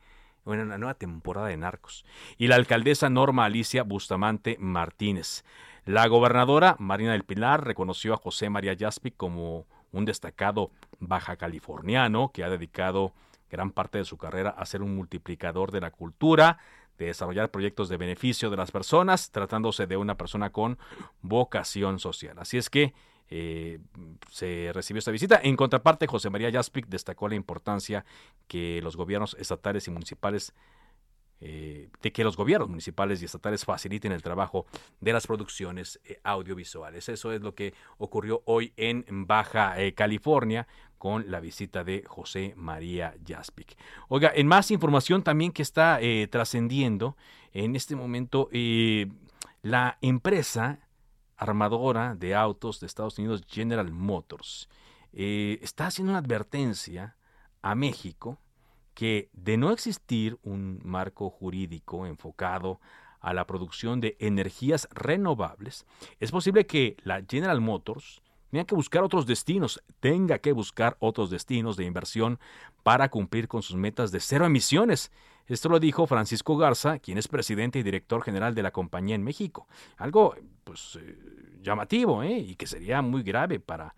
[0.46, 2.04] en la nueva temporada de Narcos,
[2.38, 5.44] y la alcaldesa Norma Alicia Bustamante Martínez.
[5.84, 12.30] La gobernadora Marina del Pilar reconoció a José María Jaspic como un destacado baja californiano
[12.32, 13.12] que ha dedicado
[13.50, 16.58] gran parte de su carrera a ser un multiplicador de la cultura,
[16.98, 20.78] de desarrollar proyectos de beneficio de las personas, tratándose de una persona con
[21.22, 22.38] vocación social.
[22.38, 22.92] Así es que
[23.30, 23.78] eh,
[24.30, 25.40] se recibió esta visita.
[25.42, 28.04] En contraparte, José María Jaspic destacó la importancia
[28.46, 30.54] que los gobiernos estatales y municipales
[31.40, 34.66] eh, de que los gobiernos municipales y estatales faciliten el trabajo
[35.00, 37.08] de las producciones eh, audiovisuales.
[37.08, 40.66] Eso es lo que ocurrió hoy en Baja eh, California
[40.98, 43.76] con la visita de José María Jaspic.
[44.08, 47.16] Oiga, en más información también que está trascendiendo
[47.52, 48.48] en este momento,
[49.62, 50.80] la empresa
[51.36, 54.68] armadora de autos de Estados Unidos, General Motors,
[55.12, 57.16] está haciendo una advertencia
[57.62, 58.40] a México
[58.98, 62.80] que de no existir un marco jurídico enfocado
[63.20, 65.86] a la producción de energías renovables,
[66.18, 68.20] es posible que la General Motors
[68.50, 72.40] tenga que buscar otros destinos, tenga que buscar otros destinos de inversión
[72.82, 75.12] para cumplir con sus metas de cero emisiones.
[75.46, 79.22] Esto lo dijo Francisco Garza, quien es presidente y director general de la compañía en
[79.22, 79.68] México.
[79.96, 80.34] Algo
[80.64, 81.16] pues eh,
[81.62, 82.36] llamativo ¿eh?
[82.36, 83.94] y que sería muy grave para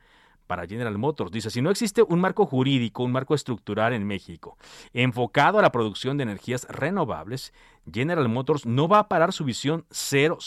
[0.51, 1.30] para General Motors.
[1.30, 4.59] Dice, si no existe un marco jurídico, un marco estructural en México
[4.92, 7.53] enfocado a la producción de energías renovables,
[7.88, 10.38] General Motors no va a parar su visión 000.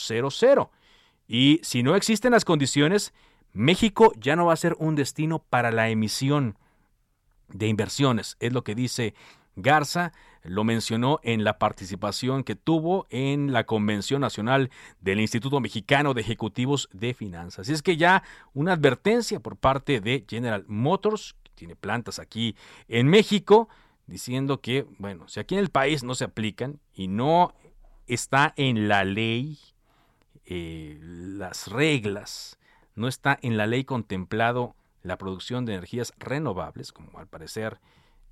[1.25, 3.13] Y si no existen las condiciones,
[3.53, 6.57] México ya no va a ser un destino para la emisión
[7.47, 9.13] de inversiones, es lo que dice
[9.55, 10.11] Garza
[10.43, 14.69] lo mencionó en la participación que tuvo en la Convención Nacional
[14.99, 17.69] del Instituto Mexicano de Ejecutivos de Finanzas.
[17.69, 18.23] Y es que ya
[18.53, 22.55] una advertencia por parte de General Motors, que tiene plantas aquí
[22.87, 23.69] en México,
[24.05, 27.53] diciendo que, bueno, si aquí en el país no se aplican y no
[28.07, 29.57] está en la ley
[30.45, 32.57] eh, las reglas,
[32.95, 37.79] no está en la ley contemplado la producción de energías renovables, como al parecer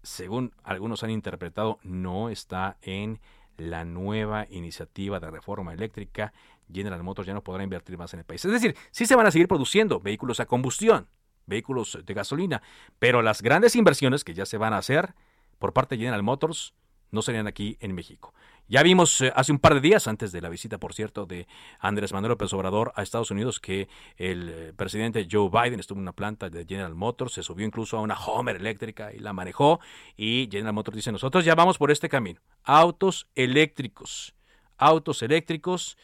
[0.03, 3.19] según algunos han interpretado, no está en
[3.57, 6.33] la nueva iniciativa de reforma eléctrica.
[6.71, 8.43] General Motors ya no podrá invertir más en el país.
[8.45, 11.07] Es decir, sí se van a seguir produciendo vehículos a combustión,
[11.45, 12.61] vehículos de gasolina,
[12.97, 15.13] pero las grandes inversiones que ya se van a hacer,
[15.59, 16.73] por parte de General Motors
[17.11, 18.33] no serían aquí en México.
[18.71, 21.45] Ya vimos eh, hace un par de días, antes de la visita, por cierto, de
[21.81, 26.03] Andrés Manuel López Obrador a Estados Unidos, que el eh, presidente Joe Biden estuvo en
[26.03, 29.81] una planta de General Motors, se subió incluso a una Homer eléctrica y la manejó.
[30.15, 32.39] Y General Motors dice, nosotros ya vamos por este camino.
[32.63, 34.33] Autos eléctricos,
[34.77, 35.97] autos eléctricos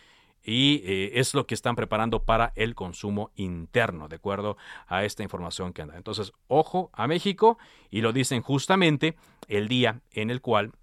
[0.43, 4.57] y eh, es lo que están preparando para el consumo interno, de acuerdo
[4.87, 5.95] a esta información que anda.
[5.95, 7.57] Entonces, ojo a México
[7.89, 9.15] y lo dicen justamente
[9.47, 10.73] el día en el cual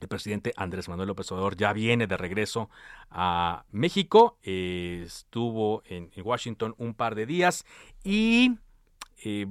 [0.00, 2.70] el presidente Andrés Manuel López Obrador ya viene de regreso
[3.10, 7.64] a México, eh, estuvo en, Washington un par de días
[8.04, 8.56] y
[9.24, 9.46] eh,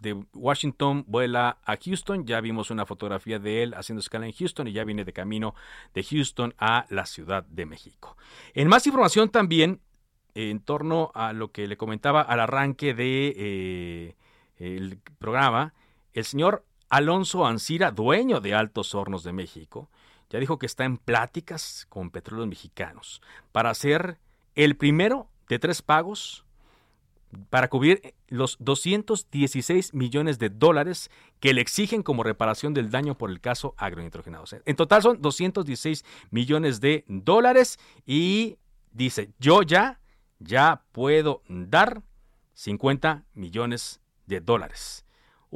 [0.00, 4.68] de Washington vuela a Houston, ya vimos una fotografía de él haciendo escala en Houston
[4.68, 5.54] y ya viene de camino
[5.94, 8.16] de Houston a la Ciudad de México.
[8.54, 9.80] En más información también
[10.34, 14.16] en torno a lo que le comentaba al arranque de eh,
[14.58, 15.72] el programa,
[16.12, 19.88] el señor Alonso Ancira, dueño de Altos Hornos de México,
[20.30, 23.22] ya dijo que está en pláticas con petróleos mexicanos
[23.52, 24.18] para hacer
[24.54, 26.44] el primero de tres pagos
[27.50, 31.10] para cubrir los 216 millones de dólares
[31.40, 34.56] que le exigen como reparación del daño por el caso agronitrogenados.
[34.64, 38.58] En total son 216 millones de dólares y
[38.92, 40.00] dice, yo ya,
[40.38, 42.02] ya puedo dar
[42.54, 45.05] 50 millones de dólares.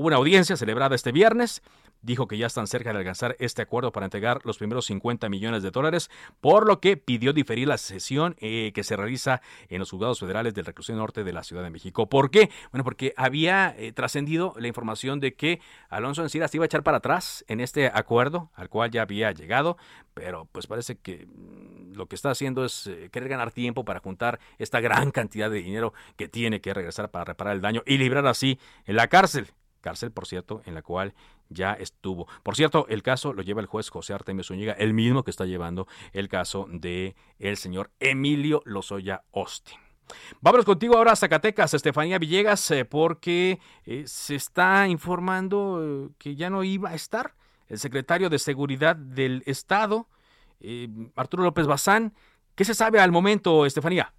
[0.01, 1.61] Hubo una audiencia celebrada este viernes
[2.01, 5.62] dijo que ya están cerca de alcanzar este acuerdo para entregar los primeros 50 millones
[5.62, 9.90] de dólares, por lo que pidió diferir la sesión eh, que se realiza en los
[9.90, 12.09] juzgados federales del reclusorio norte de la Ciudad de México.
[12.09, 12.48] ¿Por qué?
[12.72, 16.96] Bueno, porque había eh, trascendido la información de que Alonso Enciras iba a echar para
[16.96, 19.76] atrás en este acuerdo al cual ya había llegado,
[20.14, 24.01] pero pues parece que mm, lo que está haciendo es eh, querer ganar tiempo para
[24.01, 27.98] juntar esta gran cantidad de dinero que tiene que regresar para reparar el daño y
[27.98, 31.14] librar así en la cárcel cárcel, por cierto, en la cual
[31.48, 32.26] ya estuvo.
[32.42, 35.46] Por cierto, el caso lo lleva el juez José Artemio Zúñiga, el mismo que está
[35.46, 39.78] llevando el caso de el señor Emilio Lozoya Austin.
[40.40, 46.34] Vámonos contigo ahora a Zacatecas, Estefanía Villegas, eh, porque eh, se está informando eh, que
[46.36, 47.34] ya no iba a estar
[47.68, 50.08] el secretario de Seguridad del Estado,
[51.14, 52.12] Arturo López Bazán.
[52.56, 54.12] ¿Qué se sabe al momento, Estefanía?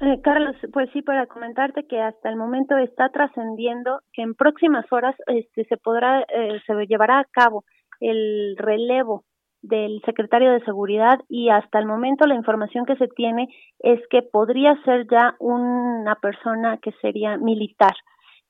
[0.00, 4.84] Eh, Carlos, pues sí, para comentarte que hasta el momento está trascendiendo que en próximas
[4.92, 7.64] horas este, se podrá, eh, se llevará a cabo
[8.00, 9.24] el relevo
[9.62, 14.22] del secretario de Seguridad y hasta el momento la información que se tiene es que
[14.22, 17.94] podría ser ya una persona que sería militar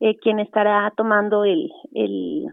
[0.00, 2.46] eh, quien estará tomando el, el,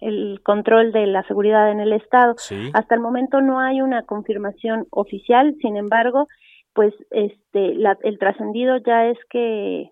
[0.00, 2.36] el control de la seguridad en el Estado.
[2.72, 6.26] Hasta el momento no hay una confirmación oficial, sin embargo,
[6.74, 9.90] pues este el trascendido ya es que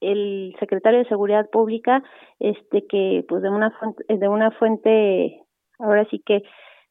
[0.00, 2.02] el secretario de seguridad pública
[2.38, 5.42] este que pues de una fuente, de una fuente
[5.78, 6.42] ahora sí que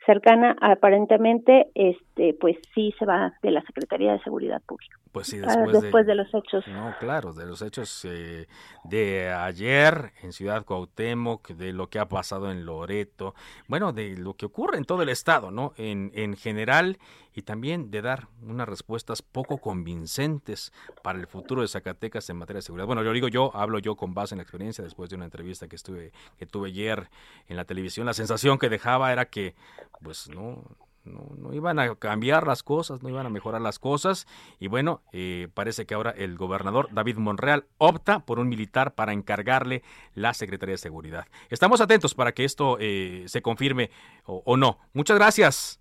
[0.06, 4.98] cercana aparentemente este pues sí se va de la Secretaría de Seguridad Pública.
[5.12, 6.68] Pues sí, ah, después, de, los hechos.
[6.68, 8.46] No, claro, de los hechos eh,
[8.84, 13.34] de ayer en Ciudad Cuauhtémoc, de lo que ha pasado en Loreto,
[13.68, 15.74] bueno, de lo que ocurre en todo el estado, ¿no?
[15.78, 17.00] En, en general
[17.34, 20.72] y también de dar unas respuestas poco convincentes
[21.04, 22.88] para el futuro de Zacatecas en materia de seguridad.
[22.88, 25.68] Bueno, yo digo yo, hablo yo con base en la experiencia después de una entrevista
[25.68, 27.10] que estuve que tuve ayer
[27.48, 29.56] en la televisión, la sensación que dejaba era que
[30.02, 30.64] pues no
[31.10, 34.28] no, iban a cambiar las cosas, no iban a mejorar las cosas.
[34.60, 39.14] Y bueno, eh, parece que ahora el gobernador David Monreal opta por un militar para
[39.14, 41.28] encargarle la Secretaría de Seguridad.
[41.50, 43.92] Estamos atentos para que esto eh, se confirme
[44.26, 44.80] o, no.
[44.94, 45.80] Muchas gracias.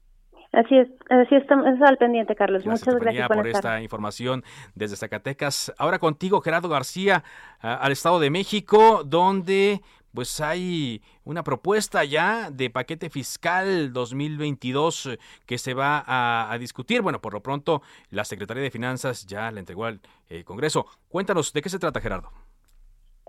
[0.50, 2.64] Así es, así estamos al pendiente, Carlos.
[2.64, 4.42] Muchas gracias por esta información
[4.74, 5.74] desde Zacatecas.
[5.76, 7.22] Ahora contigo, Gerardo García,
[7.60, 9.82] al Estado de México, donde
[10.14, 17.02] pues hay una propuesta ya de paquete fiscal 2022 eh, que se va a, discutir.
[17.02, 20.86] Bueno, por lo pronto la Secretaría de Finanzas ya la entregó al eh, Congreso.
[21.08, 22.32] Cuéntanos, ¿de qué se trata, Gerardo?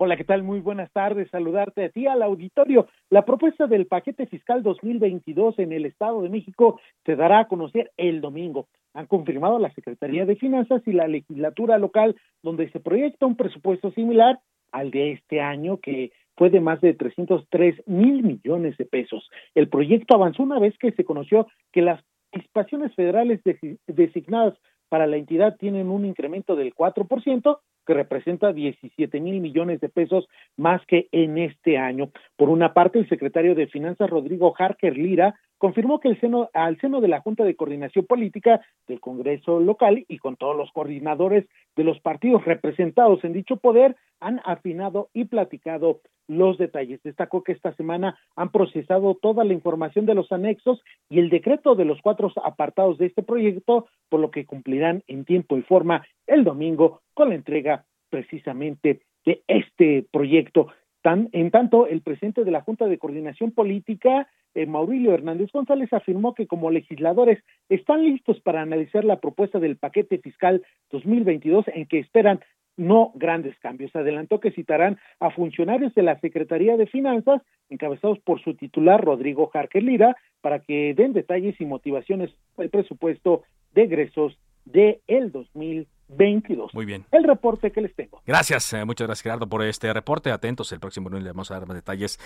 [0.02, 0.42] Hola, ¿qué tal?
[0.42, 1.28] Muy buenas tardes.
[1.28, 2.88] Saludarte a ti, al auditorio.
[3.10, 7.92] La propuesta del paquete fiscal 2022 en el Estado de México se dará a conocer
[7.98, 8.66] el domingo.
[8.94, 13.90] Han confirmado la Secretaría de Finanzas y la legislatura local, donde se proyecta un presupuesto
[13.90, 14.40] similar
[14.72, 19.28] al de este año que fue de más de 303 mil millones de pesos.
[19.54, 23.42] El proyecto avanzó una vez que se conoció que las participaciones federales
[23.86, 24.54] designadas
[24.88, 27.58] para la entidad tienen un incremento del 4%,
[27.90, 32.12] que representa 17 mil millones de pesos más que en este año.
[32.36, 36.80] Por una parte, el secretario de Finanzas, Rodrigo Harker Lira, confirmó que el seno, al
[36.80, 41.46] seno de la Junta de Coordinación Política del Congreso local y con todos los coordinadores
[41.76, 47.02] de los partidos representados en dicho poder han afinado y platicado los detalles.
[47.02, 51.74] Destacó que esta semana han procesado toda la información de los anexos y el decreto
[51.74, 56.06] de los cuatro apartados de este proyecto, por lo que cumplirán en tiempo y forma
[56.26, 60.68] el domingo con la entrega precisamente de este proyecto.
[61.02, 66.34] En tanto, el presidente de la Junta de Coordinación Política, eh, Maurilio Hernández González, afirmó
[66.34, 72.00] que como legisladores están listos para analizar la propuesta del paquete fiscal 2022 en que
[72.00, 72.40] esperan
[72.76, 73.94] no grandes cambios.
[73.96, 77.40] Adelantó que citarán a funcionarios de la Secretaría de Finanzas,
[77.70, 83.42] encabezados por su titular Rodrigo Jarque Lira, para que den detalles y motivaciones del presupuesto
[83.72, 85.99] de egresos de el 2022.
[86.72, 87.04] Muy bien.
[87.12, 88.20] El reporte que les tengo.
[88.26, 90.30] Gracias, eh, muchas gracias Gerardo por este reporte.
[90.30, 92.18] Atentos, el próximo lunes le vamos a dar más detalles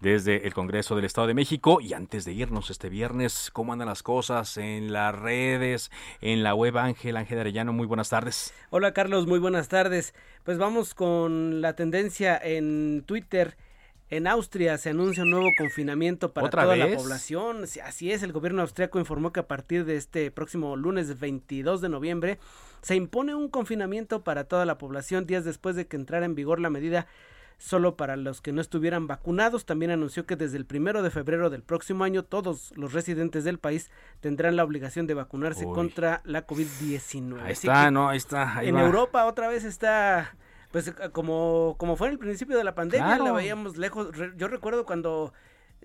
[0.00, 1.80] desde el Congreso del Estado de México.
[1.80, 5.90] Y antes de irnos este viernes, ¿cómo andan las cosas en las redes,
[6.20, 7.72] en la web Ángel, Ángel Arellano?
[7.72, 8.54] Muy buenas tardes.
[8.70, 10.14] Hola Carlos, muy buenas tardes.
[10.44, 13.56] Pues vamos con la tendencia en Twitter.
[14.12, 17.64] En Austria se anuncia un nuevo confinamiento para toda la población.
[17.82, 21.88] Así es, el gobierno austriaco informó que a partir de este próximo lunes 22 de
[21.88, 22.38] noviembre
[22.82, 26.60] se impone un confinamiento para toda la población días después de que entrara en vigor
[26.60, 27.06] la medida
[27.56, 29.64] solo para los que no estuvieran vacunados.
[29.64, 33.58] También anunció que desde el primero de febrero del próximo año todos los residentes del
[33.58, 33.90] país
[34.20, 37.40] tendrán la obligación de vacunarse contra la COVID-19.
[37.40, 38.62] Ahí está, no, ahí está.
[38.62, 40.34] en Europa otra vez está
[40.72, 44.08] pues eh, como, como fue en el principio de la pandemia, la veíamos lejos.
[44.36, 45.32] Yo recuerdo cuando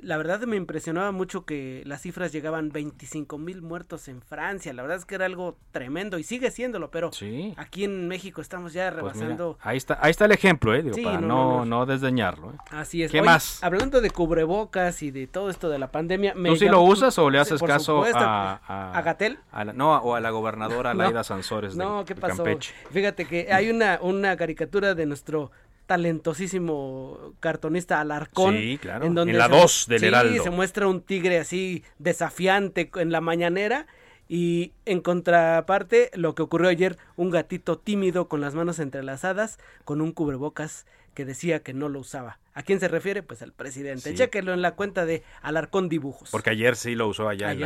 [0.01, 4.73] la verdad me impresionaba mucho que las cifras llegaban 25 mil muertos en Francia.
[4.73, 7.11] La verdad es que era algo tremendo y sigue siéndolo, pero
[7.57, 9.57] aquí en México estamos ya pues rebasando.
[9.61, 12.51] ahí está, ahí está el ejemplo, eh, para no, no, desdeñarlo.
[12.51, 12.57] Eh.
[12.71, 13.11] Así es.
[13.11, 13.63] ¿Qué más?
[13.63, 17.29] Hablando de cubrebocas y de todo esto de la pandemia, ¿tú sí lo usas o
[17.29, 19.39] le haces caso a, a, Gatel?
[19.73, 21.75] no, o a la gobernadora Laida Sansores.
[21.75, 22.43] No, ¿qué pasó?
[22.91, 25.51] Fíjate que hay una, una caricatura de nuestro
[25.87, 28.55] talentosísimo cartonista Alarcón.
[28.55, 29.05] Sí, claro.
[29.05, 33.87] En, donde la 2 del sí, se muestra un tigre así desafiante en la mañanera.
[34.29, 40.01] Y en contraparte, lo que ocurrió ayer, un gatito tímido con las manos entrelazadas, con
[40.01, 42.37] un cubrebocas que decía que no lo usaba.
[42.53, 43.23] ¿A quién se refiere?
[43.23, 44.09] Pues al presidente.
[44.09, 44.15] Sí.
[44.15, 46.29] Chéquenlo en la cuenta de Alarcón Dibujos.
[46.29, 47.59] Porque ayer sí lo usó allá en,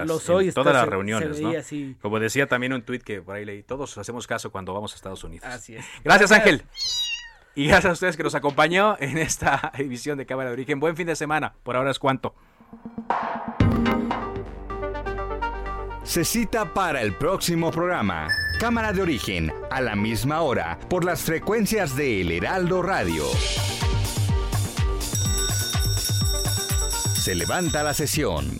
[0.53, 1.51] todas las reuniones, ¿no?
[1.99, 4.95] Como decía también un tuit que por ahí leí, todos hacemos caso cuando vamos a
[4.95, 5.47] Estados Unidos.
[5.47, 5.86] Así es.
[6.03, 6.32] Gracias.
[6.32, 6.63] Ángel.
[7.54, 10.80] Y gracias a ustedes que nos acompañó en esta edición de Cámara de Origen.
[10.80, 11.54] Buen fin de semana.
[11.64, 12.34] Por ahora es cuanto.
[16.04, 18.28] Se cita para el próximo programa.
[18.60, 23.24] Cámara de Origen, a la misma hora, por las frecuencias de El Heraldo Radio.
[27.14, 28.60] Se levanta la sesión.